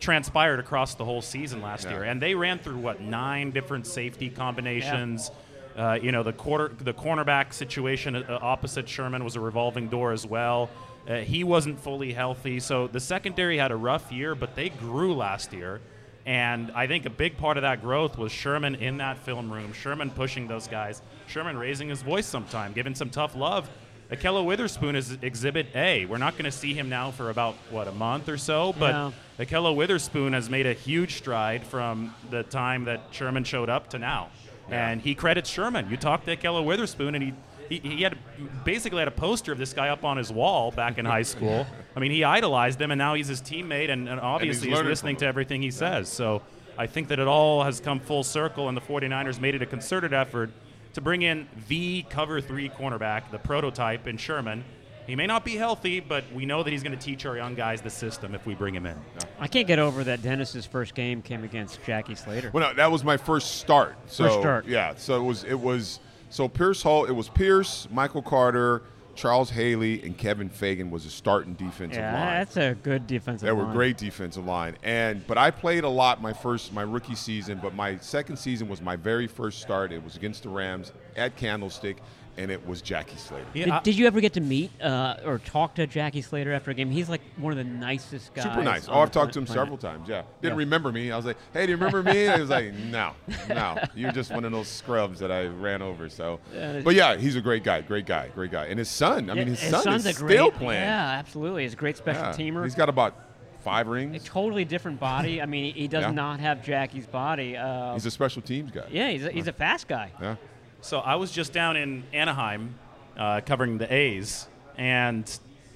[0.00, 1.90] transpired across the whole season last Yeah.
[1.92, 2.02] year.
[2.04, 5.30] And they ran through what nine different safety combinations.
[5.76, 10.12] Uh, you know, the quarter, the cornerback situation uh, opposite Sherman was a revolving door
[10.12, 10.68] as well.
[11.08, 15.14] Uh, he wasn't fully healthy, so the secondary had a rough year, but they grew
[15.14, 15.80] last year.
[16.24, 19.72] And I think a big part of that growth was Sherman in that film room,
[19.72, 23.68] Sherman pushing those guys, Sherman raising his voice sometime, giving some tough love.
[24.10, 26.04] Ahkello Witherspoon is Exhibit A.
[26.04, 28.90] We're not going to see him now for about what a month or so, but
[28.92, 29.10] Yeah.
[29.44, 33.98] Ahkello Witherspoon has made a huge stride from the time that Sherman showed up to
[33.98, 34.28] now.
[34.70, 35.88] And he credits Sherman.
[35.90, 37.32] You talk to Ahkello Witherspoon, and he,
[37.78, 38.16] he, he had
[38.64, 41.66] basically had a poster of this guy up on his wall back in high school.
[41.96, 44.90] I mean, he idolized him, and now he's his teammate, and, and obviously he's learning
[44.90, 46.08] listening to everything he says.
[46.08, 46.42] So
[46.76, 49.66] I think that it all has come full circle, and the 49ers made it a
[49.66, 50.50] concerted effort
[50.94, 54.64] to bring in the cover three cornerback, the prototype in Sherman.
[55.06, 57.54] He may not be healthy, but we know that he's going to teach our young
[57.54, 58.96] guys the system if we bring him in.
[59.40, 62.50] I can't get over that Dennis's first game came against Jackie Slater.
[62.52, 63.96] Well, no, that was my first start.
[64.06, 64.66] So, First start.
[64.66, 64.94] Yeah.
[64.94, 65.98] So it was it was
[66.32, 67.08] so Pierce Holt.
[67.08, 68.82] It was Pierce, Michael Carter,
[69.14, 72.12] Charles Haley, and Kevin Fagan was a starting defensive line.
[72.12, 72.38] yeah, line.
[72.38, 73.56] that's a good defensive line.
[73.56, 77.14] They were great defensive line, and but I played a lot my first my rookie
[77.14, 79.92] season, but my second season was my very first start.
[79.92, 81.98] It was against the Rams at Candlestick,
[82.38, 83.44] and it was Jackie Slater.
[83.54, 86.52] Yeah, Did, I- did you ever get to meet uh, or talk to Jackie Slater
[86.52, 86.90] after a game?
[86.90, 88.44] He's like one of the nicest guys.
[88.44, 88.88] Super nice.
[88.88, 89.60] Oh, I've the talked to him planet.
[89.60, 90.08] several times.
[90.08, 90.58] Yeah, didn't Yeah.
[90.58, 91.10] remember me.
[91.12, 93.12] I was like, "Hey, do you remember me?" And he was like, "No,
[93.48, 96.40] no, you're just one of those scrubs that I ran over." So,
[96.84, 98.66] but yeah, he's a great guy, great guy, great guy.
[98.66, 100.80] And his son, I mean, his, son son's is a great, still playing.
[100.82, 101.62] Yeah, absolutely.
[101.64, 102.32] He's a great special Yeah.
[102.32, 102.64] teamer.
[102.64, 103.14] He's got about
[103.60, 104.08] five rings.
[104.08, 104.24] a rings.
[104.24, 105.40] totally different body.
[105.40, 106.10] I mean, he does Yeah.
[106.10, 107.56] not have Jackie's body.
[107.56, 108.86] Uh, He's a special teams guy.
[108.90, 110.10] yeah, he's a, he's a fast guy.
[110.20, 110.34] Yeah.
[110.82, 112.74] So I was just down in Anaheim
[113.16, 115.24] uh, covering the A's, and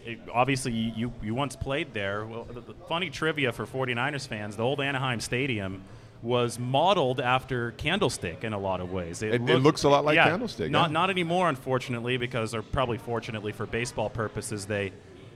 [0.04, 2.26] it, obviously you, you, once played there.
[2.26, 5.82] Well, the, the funny trivia for 49ers fans, the old Anaheim Stadium
[6.22, 9.22] was modeled after Candlestick in a lot of ways.
[9.22, 10.92] It- it looks a lot like yeah, Candlestick, Not, yeah.
[10.94, 14.92] not anymore, unfortunately, because, or probably fortunately for baseball purposes, they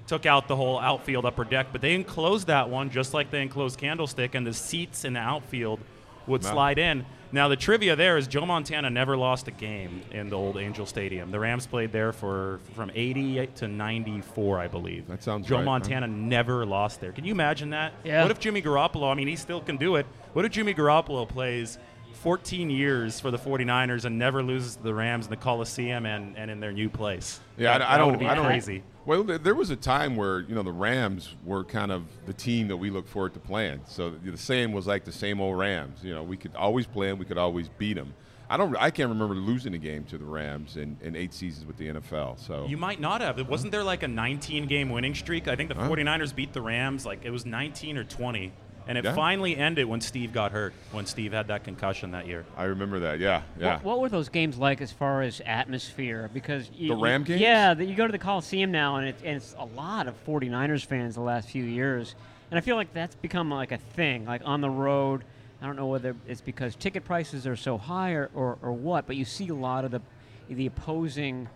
[0.09, 3.43] took out the whole outfield upper deck, but they enclosed that one just like they
[3.43, 5.79] enclosed Candlestick, and the seats in the outfield
[6.27, 6.51] would Wow.
[6.53, 7.07] slide in.
[7.33, 10.85] Now the trivia there is Joe Montana never lost a game in the old Angel
[10.85, 11.31] Stadium.
[11.31, 15.07] The Rams played there for from 80 to 94, I believe.
[15.07, 15.64] That sounds Joe right, huh?
[15.66, 17.12] Montana never lost there.
[17.12, 17.93] Can you imagine that?
[18.03, 18.23] Yeah.
[18.23, 20.07] What if Jimmy Garoppolo, I mean, he still can do it.
[20.33, 21.79] What if Jimmy Garoppolo plays
[22.14, 26.37] 14 years for the 49ers and never loses to the Rams in the Coliseum and,
[26.37, 27.40] and in their new place?
[27.57, 28.20] Yeah, That- I, I that would don't.
[28.20, 28.46] be I don't.
[28.46, 28.83] crazy.
[29.07, 32.35] Well, there, there was a time where you know the Rams were kind of the
[32.35, 33.81] team that we look forward to playing.
[33.87, 36.01] So the same was like the same old Rams.
[36.03, 37.18] You know, we could always play them.
[37.18, 38.12] We could always beat them.
[38.51, 38.77] I don't.
[38.77, 41.88] I can't remember losing a game to the Rams in, in eight seasons with the
[41.88, 42.38] NFL.
[42.46, 43.38] So You might not have.
[43.38, 45.49] It Wasn't there like a 19 game winning streak?
[45.49, 48.53] I think the 49ers beat the Rams like it was 19 or 20.
[48.88, 49.14] And it Yeah.
[49.14, 52.45] finally ended when Steve got hurt, when Steve had that concussion that year.
[52.57, 53.21] I remember that.
[53.21, 53.75] Yeah, yeah.
[53.77, 56.29] What, what were those games like as far as atmosphere?
[56.35, 57.40] Because you, The Ram you- games?
[57.40, 60.14] Yeah, the, you go to the Coliseum now, and it's, and it's a lot of
[60.25, 62.14] 49ers fans the last few years.
[62.51, 65.23] And I feel like that's become like a thing, like on the road.
[65.62, 69.07] I don't know whether it's because ticket prices are so high or, or, or what,
[69.07, 70.01] but you see a lot of the
[70.49, 71.49] the opposing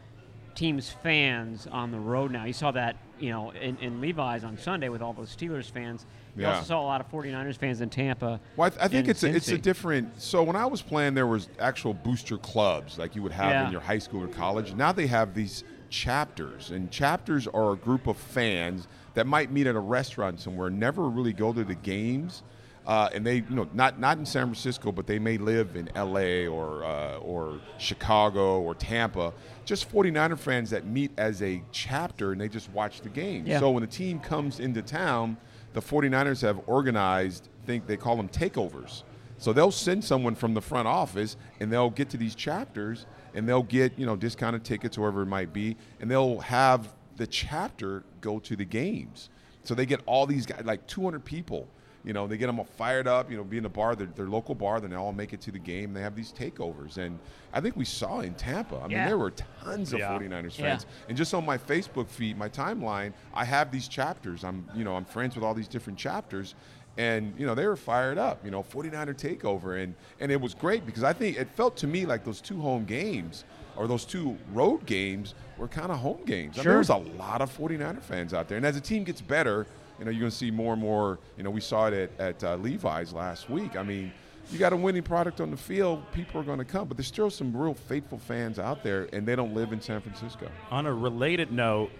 [0.55, 2.45] team's fans on the road now.
[2.45, 6.07] You saw that, you know, in, in Levi's on Sunday with all those Steelers fans.
[6.37, 6.55] You Yeah.
[6.57, 8.41] also saw a lot of 49ers fans in Tampa.
[8.57, 10.21] Well, I, th- I think it's a, it's a different.
[10.21, 13.67] So when I was playing, there was actual booster clubs like you would have Yeah.
[13.67, 14.75] in your high school or college.
[14.75, 19.67] Now they have these chapters, and chapters are a group of fans that might meet
[19.69, 22.43] at a restaurant somewhere, never really go to the games.
[22.87, 25.89] Uh, and they, you know, not not in San Francisco, but they may live in
[25.95, 26.47] L.A.
[26.47, 29.33] or uh, or Chicago or Tampa.
[29.65, 33.47] Just 49er fans that meet as a chapter and they just watch the game.
[33.47, 33.61] Yeah.
[33.61, 35.39] So when the team comes into town,
[35.73, 37.49] the 49ers have organized.
[37.65, 39.03] Think they call them takeovers.
[39.39, 43.49] So they'll send someone from the front office and they'll get to these chapters and
[43.49, 48.05] they'll get you know discounted tickets, whoever it might be, and they'll have the chapter
[48.21, 49.31] go to the games.
[49.63, 51.69] So they get all these guys, like 200 people.
[52.05, 53.31] You know, they get them all fired up.
[53.31, 55.41] You know, be in a bar, their, their local bar, then they all make it
[55.43, 55.95] to the game.
[55.95, 57.19] They have these takeovers, and
[57.53, 58.77] I think we saw in Tampa.
[58.77, 59.33] I mean, there were
[59.65, 60.11] tons of Yeah.
[60.19, 60.65] 49ers Yeah.
[60.67, 64.45] fans, and just on my Facebook feed, my timeline, I have these chapters.
[64.45, 66.55] I'm, you know, I'm friends with all these different chapters,
[66.99, 68.45] and you know, they were fired up.
[68.45, 71.87] You know, 49er takeover, and and it was great because I think it felt to
[71.87, 73.45] me like those two home games
[73.77, 76.57] or those two road games were kind of home games.
[76.59, 79.05] I mean, there was a lot of 49er fans out there, and as the team
[79.05, 79.67] gets better,
[79.99, 81.19] you know, you're going to see more and more.
[81.37, 83.77] You know, we saw it at, at uh, Levi's last week.
[83.77, 84.13] I mean.
[84.53, 87.07] You got a winning product on the field, people are going to come, but there's
[87.07, 90.51] still some real faithful fans out there, and they don't live in San Francisco.
[90.71, 91.91] On a related note,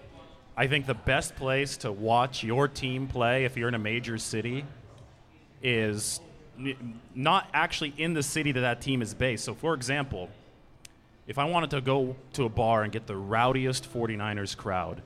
[0.57, 4.19] I think the best place to watch your team play if you're in a major
[4.19, 4.65] city
[5.63, 6.21] is
[7.15, 9.45] not actually in the city that that team is based.
[9.45, 10.29] So, for example,
[11.27, 15.03] if I wanted to go to a bar and get the rowdiest 49ers crowd,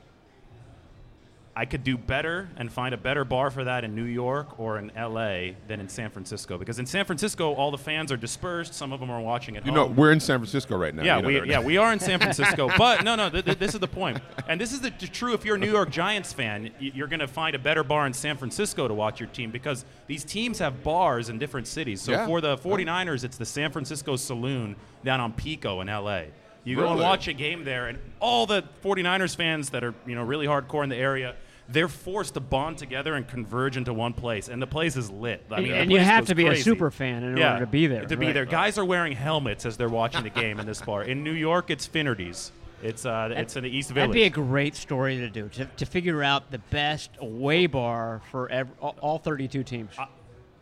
[1.58, 4.78] I could do better and find a better bar for that in New York or
[4.78, 6.56] in LA than in San Francisco.
[6.56, 8.74] Because in San Francisco, all the fans are dispersed.
[8.74, 9.88] Some of them are watching at You home.
[9.90, 11.02] know, we're in San Francisco right now.
[11.02, 13.58] Yeah, You know we, yeah, we are in San Francisco, but no, no, th- th-
[13.58, 15.34] this is the point, and this is the, the true.
[15.34, 18.06] If you're a New York Giants fan, y- you're going to find a better bar
[18.06, 22.00] in San Francisco to watch your team because these teams have bars in different cities.
[22.00, 22.26] So Yeah.
[22.26, 26.26] for the 49ers, it's the San Francisco Saloon down on Pico in LA.
[26.62, 30.14] You go and watch a game there, and all the 49ers fans that are you
[30.14, 31.34] know really hardcore in the area.
[31.70, 35.44] They're forced to bond together and converge into one place, and the place is lit.
[35.50, 37.66] I And- mean, the and you have to be a super fan in order to
[37.66, 38.32] be there, To be right.
[38.32, 41.02] there, guys are wearing helmets as they're watching the game in this bar.
[41.02, 42.52] In New York, it's Finnerty's.
[42.82, 44.08] It's uh, it's in the East Village.
[44.10, 48.22] That'd be a great story to do to, to figure out the best away bar
[48.30, 49.90] for ev- all, all 32 teams.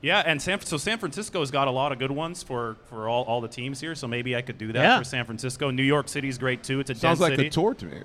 [0.01, 3.25] yeah, and San so San Francisco's got a lot of good ones for, for all,
[3.25, 3.95] all the teams here.
[3.95, 4.99] So maybe I could do that Yeah.
[4.99, 5.71] for San Francisco.
[5.71, 6.81] New York City's great too.
[6.81, 7.49] It's a Sounds dense like city.
[7.49, 7.99] a tour to me.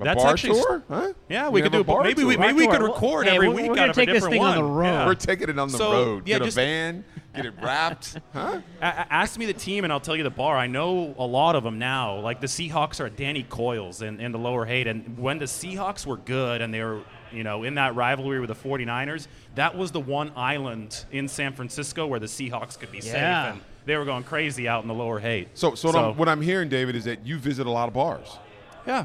[0.00, 1.12] A That's bar actually s- tour, huh?
[1.28, 1.80] Yeah, we You could do.
[1.80, 2.40] a bar Maybe we tour.
[2.46, 4.16] maybe we Bar could record Hey, every we're- week we're gonna of a take this
[4.16, 4.86] different thing on the road.
[4.86, 5.06] Yeah.
[5.06, 6.22] We're taking it on the So, road.
[6.28, 8.60] yeah, get just- a van, get it wrapped, huh?
[8.80, 10.56] A- a- ask me the team, and I'll tell you the bar.
[10.56, 12.16] I know a lot of them now.
[12.20, 14.86] Like the Seahawks are Danny Coyle's in, in the lower Haight.
[14.86, 17.00] And when the Seahawks were good and they were,
[17.32, 21.54] you know, in that rivalry with the 49ers, that was the one island in San
[21.54, 23.14] Francisco where the Seahawks could be safe.
[23.14, 23.52] Yeah.
[23.52, 25.48] And they were going crazy out in the lower Haight.
[25.54, 27.94] So, so, what I'm- what I'm hearing, David, is that you visit a lot of
[27.94, 28.38] bars.
[28.86, 29.04] Yeah.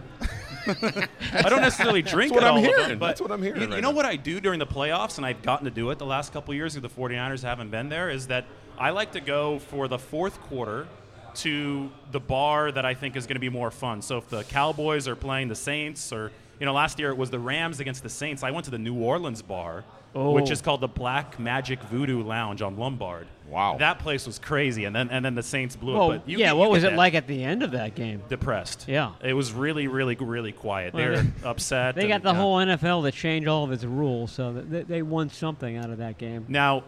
[0.68, 2.90] I don't necessarily drink That's what at I'm all of hearing.
[2.90, 3.96] them, but That's what I'm hearing You, you know now.
[3.96, 6.52] what I do during the playoffs, and I've gotten to do it the last couple
[6.52, 8.46] of years because the 49ers haven't been there, is that
[8.78, 10.88] I like to go for the fourth quarter
[11.36, 14.02] to the bar that I think is going to be more fun.
[14.02, 17.30] So if the Cowboys are playing the Saints, or you know, last year it was
[17.30, 18.44] the Rams against the Saints.
[18.44, 19.84] I went to the New Orleans bar,
[20.14, 20.52] which Oh.
[20.52, 23.28] is called the Black Magic Voodoo Lounge on Lombard.
[23.50, 23.76] Wow.
[23.78, 26.20] that place was crazy, and then and then the Saints blew Well, it.
[26.20, 28.24] But you yeah, get- what was it that like at the end of that game?
[28.30, 28.86] Depressed.
[28.88, 29.12] Yeah.
[29.24, 30.94] it was really, really, really quiet.
[30.94, 31.96] Well, They're upset.
[31.96, 32.36] They got and, the yeah.
[32.38, 35.98] whole NFL to change all of its rules, so they, they won something out of
[36.00, 36.46] that game.
[36.48, 36.84] Now,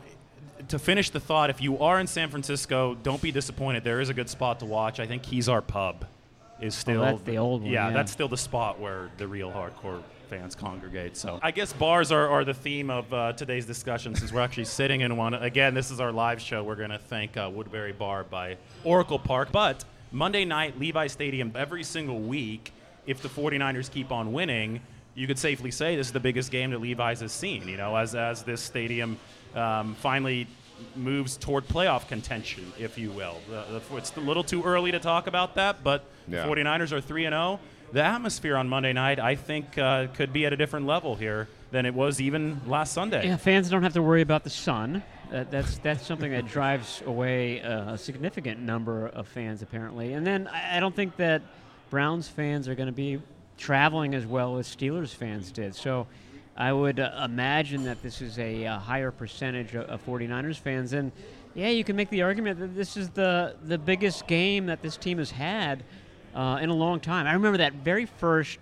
[0.70, 3.84] to finish the thought, if you are in San Francisco, don't be disappointed.
[3.84, 5.00] There is a good spot to watch.
[5.00, 6.06] I think Kezar Pub
[6.62, 7.92] is oh, still Oh, that's the old one, yeah.
[7.92, 11.16] that's still the spot where the real hardcore fans congregate.
[11.18, 14.66] So I guess bars are, are the theme of uh, today's discussion since we're actually
[14.66, 15.34] sitting in one.
[15.34, 16.64] Again, this is our live show.
[16.64, 19.52] We're going to thank uh, Woodbury Bar by Oracle Park.
[19.52, 22.74] But Monday night, Levi Stadium, every single week,
[23.06, 24.82] if the 49ers keep on winning,
[25.14, 27.68] you could safely say this is the biggest game that Levi's has seen.
[27.68, 29.18] You know, as, as this stadium
[29.54, 30.48] um, finally
[30.96, 33.38] moves toward playoff contention, if you will.
[33.50, 36.46] The, the, it's a little too early to talk about that, but Yeah.
[36.46, 37.60] 49ers are 3 and 0.
[37.96, 41.48] The atmosphere on Monday night, I think, uh, could be at a different level here
[41.72, 43.26] than it was even last Sunday.
[43.26, 45.02] Yeah, fans don't have to worry about the sun.
[45.32, 50.12] That, that's that's something that drives away uh, a significant number of fans apparently.
[50.12, 51.42] And then I, I don't think that
[51.90, 53.22] Browns fans are going to be
[53.58, 55.74] traveling as well as Steelers fans did.
[55.74, 56.06] So
[56.58, 60.92] I would uh, imagine that this is a, uh higher percentage of, of 49ers fans.
[60.92, 61.14] And
[61.54, 64.98] yeah, you can make the argument that this is the the biggest game that this
[64.98, 65.82] team has had
[66.36, 67.26] uh, in a long time.
[67.26, 68.60] I remember that very first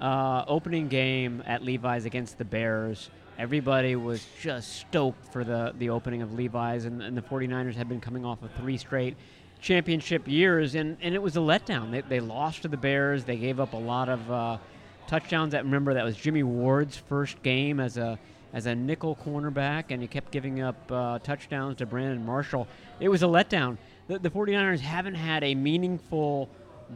[0.00, 3.10] uh, opening game at Levi's against the Bears.
[3.38, 7.88] Everybody was just stoked for the, the opening of Levi's, and, and the 49ers had
[7.88, 9.16] been coming off of three straight
[9.60, 11.90] championship years, and, and it was a letdown.
[11.90, 13.24] They, they lost to the Bears.
[13.24, 14.58] They gave up a lot of uh,
[15.06, 15.52] touchdowns.
[15.52, 18.18] That remember that was Jimmy Ward's first game as a
[18.54, 22.66] as a nickel cornerback, and he kept giving up uh, touchdowns to Brandon Marshall.
[22.98, 23.76] It was a letdown.
[24.06, 26.48] The, the 49ers haven't had a meaningful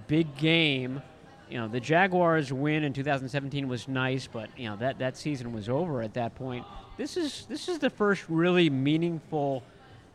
[0.07, 1.02] big game.
[1.48, 5.52] You know, the Jaguars win in 2017 was nice, but you know that that season
[5.52, 6.64] was over at that point.
[6.96, 9.62] This is this is the first really meaningful,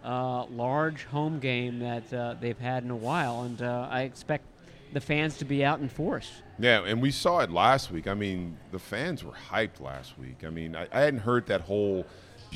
[0.03, 4.45] uh, large home game that uh, they've had in a while, and uh, I expect
[4.93, 6.31] the fans to be out in force.
[6.59, 8.07] Yeah, and we saw it last week.
[8.07, 10.43] I mean, the fans were hyped last week.
[10.45, 12.05] I mean, I, I hadn't heard that whole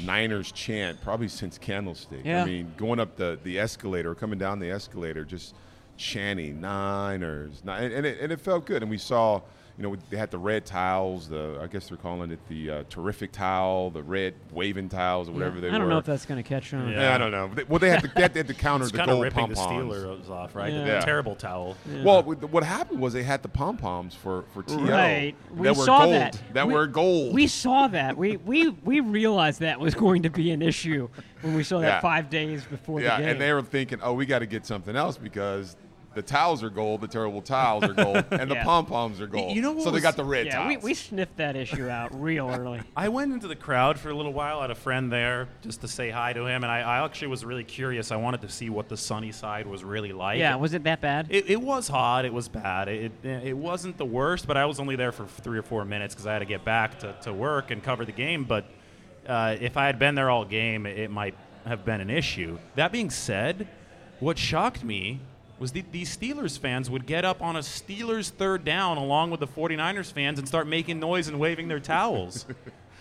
[0.03, 2.21] Niners chant probably since Candlestick.
[2.23, 2.43] Yeah.
[2.43, 5.55] I mean, going up the, the escalator, coming down the escalator, just
[6.01, 8.81] chanting Niners, Ni- and, and, it, and it felt good.
[8.81, 9.41] And we saw,
[9.77, 12.83] you know, they had the red tiles, the I guess they're calling it the uh,
[12.89, 15.75] terrific tile, the red waving tiles, or whatever Yeah, they were.
[15.75, 16.89] I don't know if that's going to catch on.
[16.89, 17.01] Yeah.
[17.01, 17.47] Yeah, I don't know.
[17.53, 19.39] They- Well, they had to, they had to counter It's the kind of gold ripping
[19.39, 19.93] pom the poms.
[19.95, 20.73] Steelers off, right?
[20.73, 20.79] Yeah.
[20.83, 20.99] The Yeah.
[21.01, 21.77] terrible towel.
[22.03, 25.35] Well, what happened was they had the pom poms for for TO Right.
[25.55, 26.13] We that were saw gold.
[26.15, 26.41] that.
[26.53, 27.33] That We- were gold.
[27.33, 28.17] We saw that.
[28.17, 31.07] We, we we realized that was going to be an issue
[31.41, 31.99] when we saw that Yeah.
[32.01, 33.31] five days before yeah, the game.
[33.31, 35.75] and they were thinking, oh, we got to get something else because
[36.13, 38.63] the towels are gold, the terrible towels are gold, and the Yeah.
[38.65, 39.55] pom poms are gold.
[39.55, 40.83] you know what so they was- got the red yeah, we, towels.
[40.83, 42.81] we sniffed that issue out real early.
[42.97, 44.59] I went into the crowd for a little while.
[44.59, 47.29] I had a friend there just to say hi to him, and I, I actually
[47.29, 48.11] was really curious.
[48.11, 50.39] I wanted to see what the sunny side was really like.
[50.39, 51.27] Yeah, was it that bad?
[51.29, 52.25] It, it was hot.
[52.25, 52.89] It was bad.
[52.89, 55.85] It, it, it wasn't the worst, but I was only there for three or four
[55.85, 58.43] minutes because I had to get back to, to work and cover the game.
[58.43, 58.65] But
[59.27, 62.57] uh, if I had been there all game, it, might have been an issue.
[62.75, 63.67] That being said,
[64.19, 65.19] what shocked me
[65.61, 69.39] was the, these Steelers fans would get up on a Steelers third down along with
[69.39, 72.45] the 49ers fans and start making noise and waving their towels.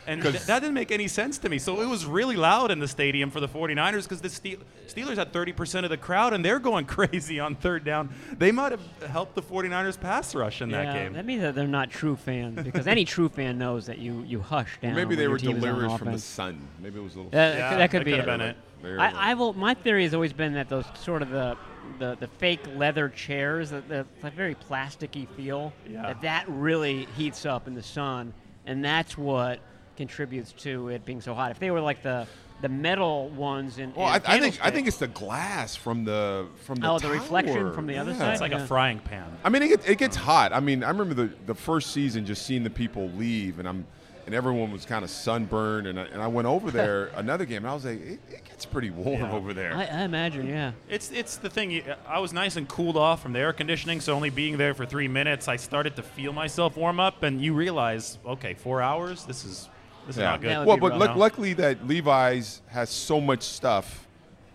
[0.06, 1.58] And th- that didn't make any sense to me.
[1.58, 5.16] So it was really loud in the stadium for the 49ers because the Steel- Steelers
[5.16, 8.12] had 30% of the crowd and they're going crazy on third down.
[8.36, 11.12] They might have helped the 49ers pass rush in yeah, that game.
[11.12, 14.40] that means that they're not true fans because any true fan knows that you, you
[14.40, 14.94] hush down.
[14.94, 16.66] Maybe they were team is on delirious from the sun.
[16.80, 17.30] Maybe it was a little.
[17.30, 18.24] That, Yeah, that could that be it.
[18.24, 18.56] been it.
[18.82, 19.12] I, well.
[19.14, 19.52] I will.
[19.52, 21.56] My theory has always been that those sort of the
[21.98, 26.02] the, the fake leather chairs, that the, the very plasticky feel, Yeah.
[26.02, 28.32] that that really heats up in the sun,
[28.66, 29.60] and that's what
[29.96, 31.50] contributes to it being so hot.
[31.50, 32.26] If they were like the
[32.62, 36.04] the metal ones in, well, in I, I think I think it's the glass from
[36.04, 38.18] the from the Oh, the reflection from the other Yeah.
[38.18, 38.32] side?
[38.32, 38.64] It's like Yeah.
[38.64, 39.24] a frying pan.
[39.44, 40.52] I mean, it gets, it gets hot.
[40.52, 43.86] I mean, I remember the, the first season just seeing the people leave, and I'm
[44.30, 47.58] and everyone was kind of sunburned, and I, and I went over there another game,
[47.64, 49.32] and I was like, it, it gets pretty warm Yeah.
[49.32, 49.74] over there.
[49.74, 50.70] I, I imagine, yeah.
[50.88, 51.82] It's it's the thing.
[52.06, 54.86] I was nice and cooled off from the air conditioning, so only being there for
[54.86, 59.24] three minutes, I started to feel myself warm up, and you realize, okay, four hours.
[59.24, 59.68] This is
[60.06, 60.50] this is not good.
[60.50, 61.00] That Well, but rough.
[61.00, 64.06] luck luckily that Levi's has so much stuff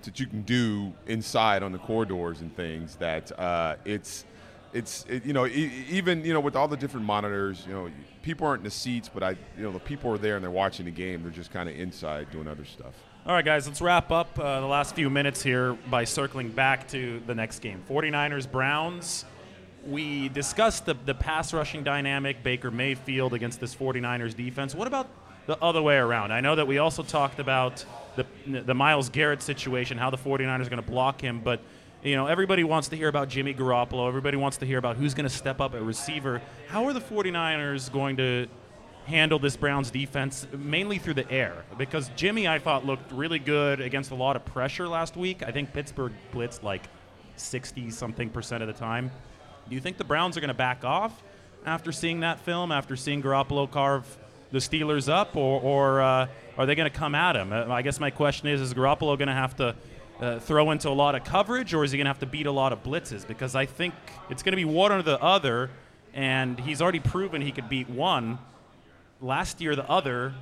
[0.03, 4.23] that you can do inside on the corridors and things that uh, it's
[4.75, 7.89] it's it, you know e- even you know with all the different monitors, you know
[8.21, 10.51] people aren't in the seats, but I you know the people are there and they're
[10.51, 11.23] watching the game.
[11.23, 12.93] They're just kind of inside doing other stuff.
[13.25, 16.87] All right, guys, let's wrap up uh, the last few minutes here by circling back
[16.89, 19.25] to the next game 49ers Browns.
[19.87, 24.75] We discussed the, the pass rushing dynamic, Baker Mayfield against this 49ers defense.
[24.75, 25.07] What about
[25.45, 26.33] the other way around?
[26.33, 27.85] I know that we also talked about
[28.15, 31.61] the, the Myles Garrett situation, how the 49ers are going to block him, but
[32.03, 34.07] you know, everybody wants to hear about Jimmy Garoppolo.
[34.07, 36.41] Everybody wants to hear about who's going to step up at receiver.
[36.67, 38.47] How are the 49ers going to
[39.05, 43.79] handle this Browns defense mainly through the air because Jimmy I thought looked really good
[43.79, 45.43] against a lot of pressure last week.
[45.43, 46.83] I think Pittsburgh blitzed like
[47.35, 49.11] 60 something percent of the time.
[49.69, 51.23] Do you think the Browns are going to back off
[51.65, 54.17] after seeing that film, after seeing Garoppolo carve
[54.51, 56.27] the Steelers up, or, or uh,
[56.57, 57.51] are they going to come at him?
[57.51, 59.75] Uh, I guess my question is: Is Garoppolo going to have to
[60.21, 62.45] uh, throw into a lot of coverage, or is he going to have to beat
[62.45, 63.27] a lot of blitzes?
[63.27, 63.93] Because I think
[64.29, 65.69] it's going to be one or the other,
[66.13, 68.37] and he's already proven he could beat one
[69.21, 70.33] last year the other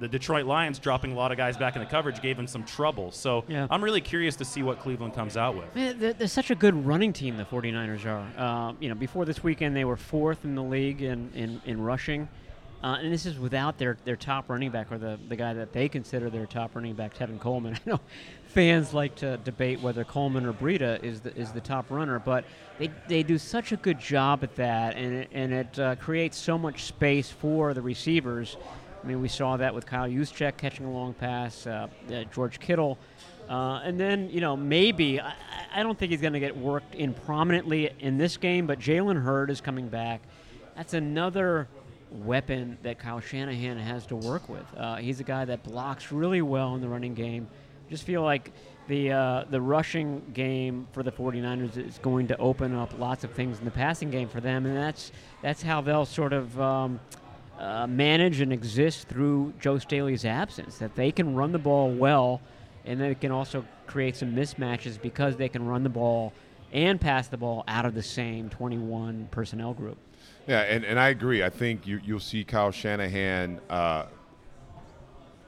[0.00, 2.64] the detroit lions dropping a lot of guys back in the coverage gave him some
[2.64, 3.66] trouble so Yeah.
[3.70, 6.54] i'm really curious to see what cleveland comes out with Man, they're, they're such a
[6.56, 8.26] good running team, the 49ers are.
[8.36, 11.80] Uh, you know, before this weekend, they were fourth in the league in, in, in
[11.80, 12.28] rushing.
[12.84, 15.72] Uh, and this is without their, their top running back, or the, the guy that
[15.72, 17.74] they consider their top running back, Tevin Coleman.
[17.86, 18.00] I know
[18.48, 22.44] fans like to debate whether Coleman or Breida is the, is the top runner, but
[22.78, 26.36] they, they do such a good job at that, and it, and it uh, creates
[26.36, 28.58] so much space for the receivers.
[29.02, 32.60] I mean, we saw that with Kyle Juszczyk catching a long pass, uh, uh, George
[32.60, 32.98] Kittle.
[33.48, 35.32] Uh, and then, you know, maybe, I,
[35.74, 39.22] I don't think he's going to get worked in prominently in this game, but Jalen
[39.22, 40.20] Hurd is coming back.
[40.76, 41.66] That's another
[42.14, 44.64] weapon that Kyle Shanahan has to work with.
[44.76, 47.48] Uh, he's a guy that blocks really well in the running game.
[47.90, 48.52] Just feel like
[48.88, 53.32] the uh, the rushing game for the 49ers is going to open up lots of
[53.32, 55.12] things in the passing game for them, and that's
[55.42, 57.00] that's how they'll sort of um,
[57.58, 60.78] uh, manage and exist through Joe Staley's absence.
[60.78, 62.40] That they can run the ball well,
[62.84, 66.32] and they can also create some mismatches because they can run the ball
[66.72, 69.96] and pass the ball out of the same 21 personnel group.
[70.46, 71.42] Yeah, and, and I agree.
[71.42, 74.06] I think you, you'll see Kyle Shanahan uh,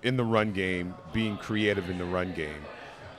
[0.03, 2.65] in the run game being creative in the run game.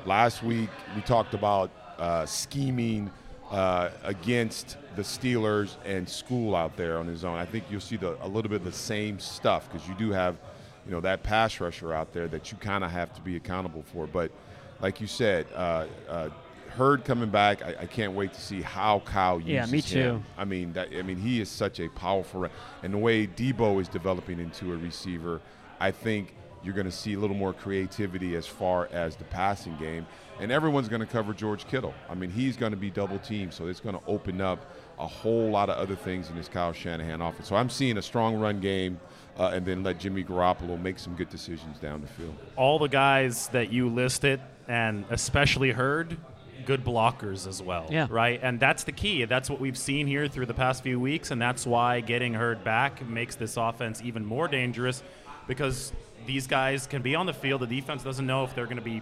[0.05, 1.69] Last week we talked about
[1.99, 3.11] uh, scheming
[3.51, 7.37] uh, against the Steelers and Skule out there on his own.
[7.37, 10.11] I think you'll see the, a little bit of the same stuff because you do
[10.11, 10.35] have,
[10.85, 13.83] you know, that pass rusher out there that you kind of have to be accountable
[13.93, 14.07] for.
[14.07, 14.31] But
[14.81, 16.29] like you said, uh, uh,
[16.77, 19.55] Hurd coming back, I, I, can't wait to see how Kyle uses him.
[19.55, 19.99] Yeah, me too.
[19.99, 20.25] him.
[20.37, 22.47] I mean, that, I mean, he is such a powerful,
[22.83, 25.41] and the way Debo is developing into a receiver,
[25.79, 29.75] I think you're going to see a little more creativity as far as the passing
[29.77, 30.05] game.
[30.39, 31.93] And everyone's going to cover George Kittle.
[32.09, 35.07] I mean, he's going to be double teamed, so it's going to open up a
[35.07, 37.47] whole lot of other things in this Kyle Shanahan offense.
[37.47, 38.99] So I'm seeing a strong run game,
[39.37, 42.35] uh, and then let Jimmy Garoppolo make some good decisions down the field.
[42.55, 46.17] All the guys that you listed, and especially Hurd,
[46.67, 47.87] good blockers as well.
[47.89, 48.07] Yeah.
[48.09, 48.39] Right?
[48.43, 49.23] And that's the key.
[49.23, 52.63] That's what we've seen here through the past few weeks, and that's why getting Hurd
[52.63, 55.01] back makes this offense even more dangerous
[55.47, 55.93] because
[56.25, 57.61] these guys can be on the field.
[57.61, 59.01] The defense doesn't know if they're going to be,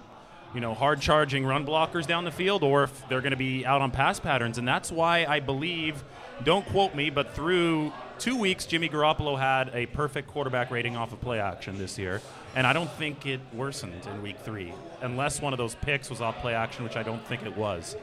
[0.55, 3.65] you know, hard charging run blockers down the field or if they're going to be
[3.65, 4.57] out on pass patterns.
[4.57, 6.01] And that's why I believe,
[6.45, 11.11] don't quote me, but through two weeks, Jimmy Garoppolo had a perfect quarterback rating off
[11.11, 12.21] of play action this year.
[12.55, 16.21] And I don't think it worsened in week three, unless one of those picks was
[16.21, 17.97] off play action, which I don't think it was.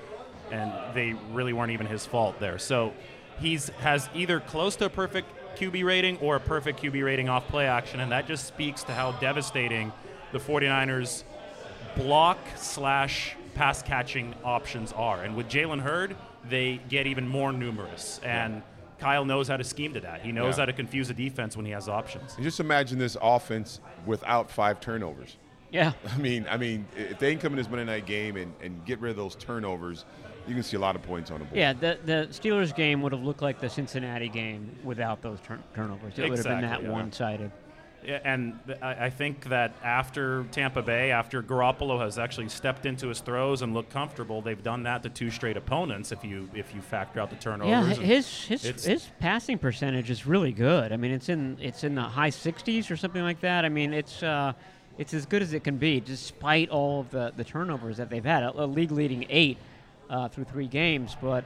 [0.51, 2.59] And they really weren't even his fault there.
[2.59, 2.93] So
[3.41, 7.49] he's has either close to a perfect QB rating or a perfect QB rating off
[7.49, 9.91] play action, and that just speaks to how devastating
[10.33, 11.25] the 49ers
[11.97, 15.23] block slash pass catching options are.
[15.25, 16.17] And with Jalen Hurd,
[16.49, 18.21] they get even more numerous.
[18.25, 18.63] And
[18.99, 20.23] Kyle knows how to scheme to that.
[20.23, 20.63] He knows Yeah.
[20.63, 22.35] how to confuse a defense when he has options.
[22.37, 25.37] And just imagine this offense without five turnovers.
[25.71, 25.93] Yeah.
[26.15, 28.85] I mean, I mean, if they can come in this Monday night game and, and
[28.85, 30.05] get rid of those turnovers,
[30.47, 31.57] you can see a lot of points on the board.
[31.57, 35.63] Yeah, the, the Steelers game would have looked like the Cincinnati game without those turn-
[35.75, 36.19] turnovers.
[36.19, 36.91] It would have been that yeah.
[36.91, 37.51] one-sided.
[37.51, 37.62] Yeah,
[38.05, 43.21] And I I think that after Tampa Bay, after Garoppolo has actually stepped into his
[43.21, 46.13] throws and looked comfortable, they've done that to two straight opponents.
[46.13, 50.27] If you if you factor out the turnovers, Yeah, his his his passing percentage is
[50.27, 50.93] really good.
[50.93, 53.65] I mean, it's in it's in the high 60s or something like that.
[53.65, 54.53] I mean, it's uh,
[54.99, 58.25] it's as good as it can be, despite all of the, the turnovers that they've
[58.25, 58.43] had.
[58.43, 59.59] A, a league leading eight
[60.11, 61.45] uh, through three games, but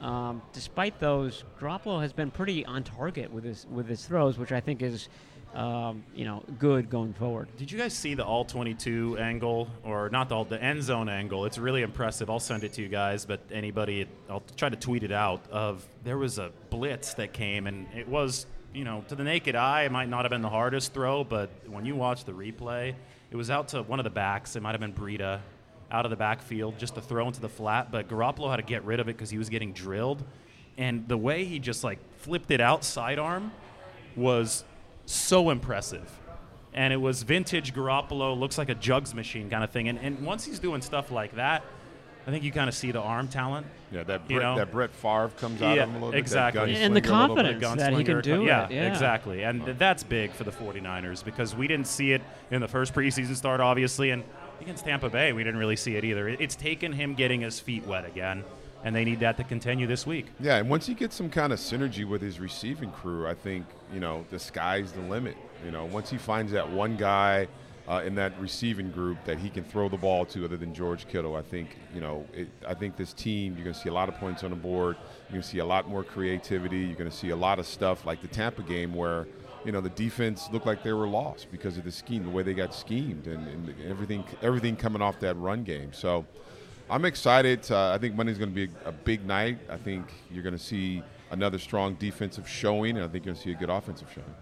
[0.00, 4.52] um, despite those, Garoppolo has been pretty on target with his with his throws, which
[4.52, 5.08] I think is
[5.54, 7.48] um, you know good going forward.
[7.56, 11.08] Did you guys see the all 22 angle, or not the all, the end zone
[11.08, 11.44] angle?
[11.44, 12.30] It's really impressive.
[12.30, 15.48] I'll send it to you guys, but anybody, I'll try to tweet it out.
[15.50, 19.56] Of there was a blitz that came, and it was, you know, to the naked
[19.56, 22.94] eye, it might not have been the hardest throw, but when you watch the replay,
[23.30, 24.56] it was out to one of the backs.
[24.56, 25.40] It might have been Breida,
[25.90, 27.90] out of the backfield, just to throw into the flat.
[27.90, 30.22] But Garoppolo had to get rid of it because he was getting drilled,
[30.76, 33.52] and the way he just like flipped it out sidearm
[34.16, 34.64] was
[35.10, 36.10] so impressive.
[36.74, 39.88] And it was vintage Garoppolo, looks like a jugs machine kind of thing.
[39.88, 41.64] And, and once he's doing stuff like that,
[42.26, 43.66] I think you kind of see the arm talent.
[43.90, 44.56] Yeah, that You Brett, know?
[44.56, 46.16] that Brett Favre comes out Yeah, of him a little bit.
[46.16, 46.74] that exactly.
[46.76, 47.62] And the gunslinger bit.
[47.62, 47.76] confidence.
[47.78, 48.90] that he can do yeah, it, yeah.
[48.92, 49.42] exactly.
[49.44, 52.92] And th- that's big for the 49ers because we didn't see it in the first
[52.92, 54.10] preseason start, obviously.
[54.10, 54.24] And
[54.60, 56.28] against Tampa Bay, we didn't really see it either.
[56.28, 58.44] It's taken him getting his feet wet again,
[58.84, 60.26] and they need that to continue this week.
[60.40, 63.66] Yeah, and once he gets some kind of synergy with his receiving crew, I think
[63.92, 65.36] you know the sky's the limit.
[65.64, 67.48] You know, once he finds that one guy
[67.88, 71.08] uh, in that receiving group that he can throw the ball to, other than George
[71.08, 72.26] Kittle, I think you know.
[72.32, 74.56] It, I think this team, you're going to see a lot of points on the
[74.56, 74.96] board.
[75.22, 76.78] You're going to see a lot more creativity.
[76.78, 79.26] You're going to see a lot of stuff like the Tampa game where.
[79.64, 82.44] You know the defense looked like they were lost because of the scheme, the way
[82.44, 85.92] they got schemed, and, and everything, everything coming off that run game.
[85.92, 86.24] So,
[86.90, 87.70] I'm excited.
[87.70, 89.58] Uh, I think Monday's going to be a, a big night.
[89.68, 93.36] I think you're going to see another strong defensive showing, and I think you're going
[93.36, 94.34] to see a good offensive showing.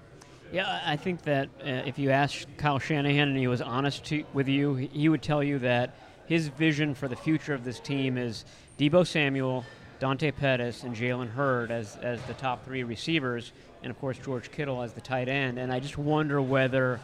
[0.52, 4.24] Yeah, I think that uh, if you asked Kyle Shanahan and he was honest to,
[4.32, 7.80] with you, he- he would tell you that his vision for the future of this
[7.80, 8.44] team is
[8.78, 9.64] Debo Samuel,
[9.98, 13.50] Dante Pettis, and Jalen Hurd as, as the top three receivers,
[13.82, 15.58] and of course George Kittle as the tight end.
[15.58, 17.00] And I just wonder whether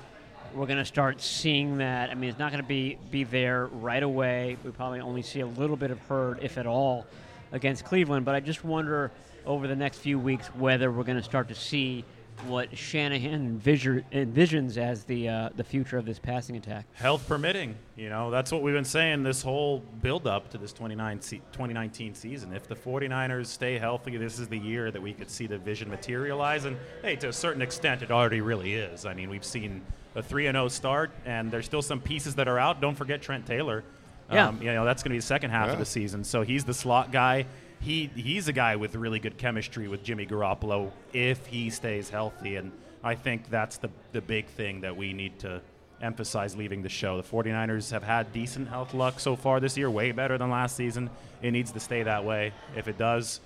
[0.55, 2.11] we're going to start seeing that.
[2.11, 4.57] I mean, it's not going to be be there right away.
[4.65, 7.07] We probably only see a little bit of Hurd, if at all,
[7.53, 8.25] against Cleveland.
[8.25, 9.11] But I just wonder
[9.47, 12.05] over the next few weeks whether we're going to start to see
[12.47, 16.87] what Shanahan envisions as the uh, the future of this passing attack.
[16.95, 20.73] Health permitting, you know, that's what we've been saying this whole build up to this
[20.73, 22.53] 2019 season.
[22.53, 25.89] If the 49ers stay healthy, this is the year that we could see the vision
[25.89, 26.65] materialize.
[26.65, 29.07] And hey, to a certain extent, it already really is.
[29.07, 29.83] I mean, we've seen
[30.15, 32.81] a 3 0 start, and there's still some pieces that are out.
[32.81, 33.85] Don't forget Trent Taylor.
[34.31, 34.49] Yeah.
[34.49, 35.73] Um, you know, that's going to be the second half Yeah.
[35.75, 36.25] of the season.
[36.25, 37.47] So he's the slot guy.
[37.81, 42.57] He he's a guy with really good chemistry with Jimmy Garoppolo if he stays healthy.
[42.57, 42.71] And
[43.03, 45.61] I think that's the, the big thing that we need to
[46.01, 47.17] emphasize leaving the show.
[47.21, 50.77] The 49ers have had decent health luck so far this year, way better than last
[50.77, 51.11] season.
[51.43, 52.53] It needs to stay that way.
[52.77, 53.41] If it does,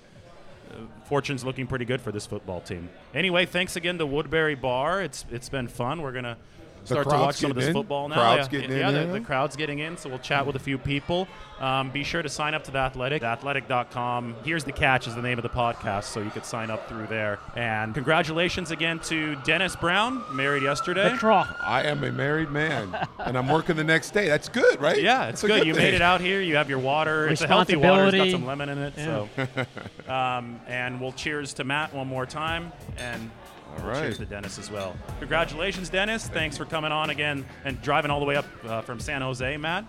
[1.05, 2.89] fortune's looking pretty good for this football team.
[3.13, 5.01] Anyway, thanks again to Woodbury Bar.
[5.01, 6.01] It's it's been fun.
[6.01, 6.37] We're gonna
[6.87, 7.73] start to watch some of this in?
[7.73, 8.15] football now.
[8.15, 10.59] Crowd's yeah, getting in yeah, the, the crowd's getting in, so we'll chat with a
[10.59, 11.27] few people.
[11.59, 13.23] Um, be sure to sign up to the Athletic.
[13.23, 14.35] Athletic.com.
[14.43, 17.07] Here's the catch is the name of the podcast, so you could sign up through
[17.07, 17.39] there.
[17.55, 21.11] And congratulations again to Dennis Brown, married yesterday.
[21.11, 21.53] The trough.
[21.61, 24.27] I am a married man, and I'm working the next day.
[24.27, 25.01] That's good, right?
[25.01, 25.67] Yeah, it's That's good.
[25.67, 26.41] You made it out here.
[26.41, 27.27] You have your water.
[27.27, 28.05] It's a healthy water.
[28.05, 28.93] It's got some lemon in it.
[28.95, 29.29] So,
[30.07, 33.31] um, and we'll cheers to Matt one more time, and
[33.79, 34.95] All we'll cheers to Dennis as well.
[35.19, 36.27] Congratulations, Dennis.
[36.27, 39.57] Thanks for coming on again and driving all the way up uh, from San Jose,
[39.57, 39.85] Matt.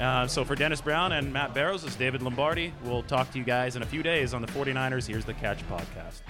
[0.00, 2.72] Uh, so for Dennis Brown and Matt Barrows, is David Lombardi.
[2.84, 5.06] We'll talk to you guys in a few days on the 49ers.
[5.06, 6.20] Here's the Catch podcast.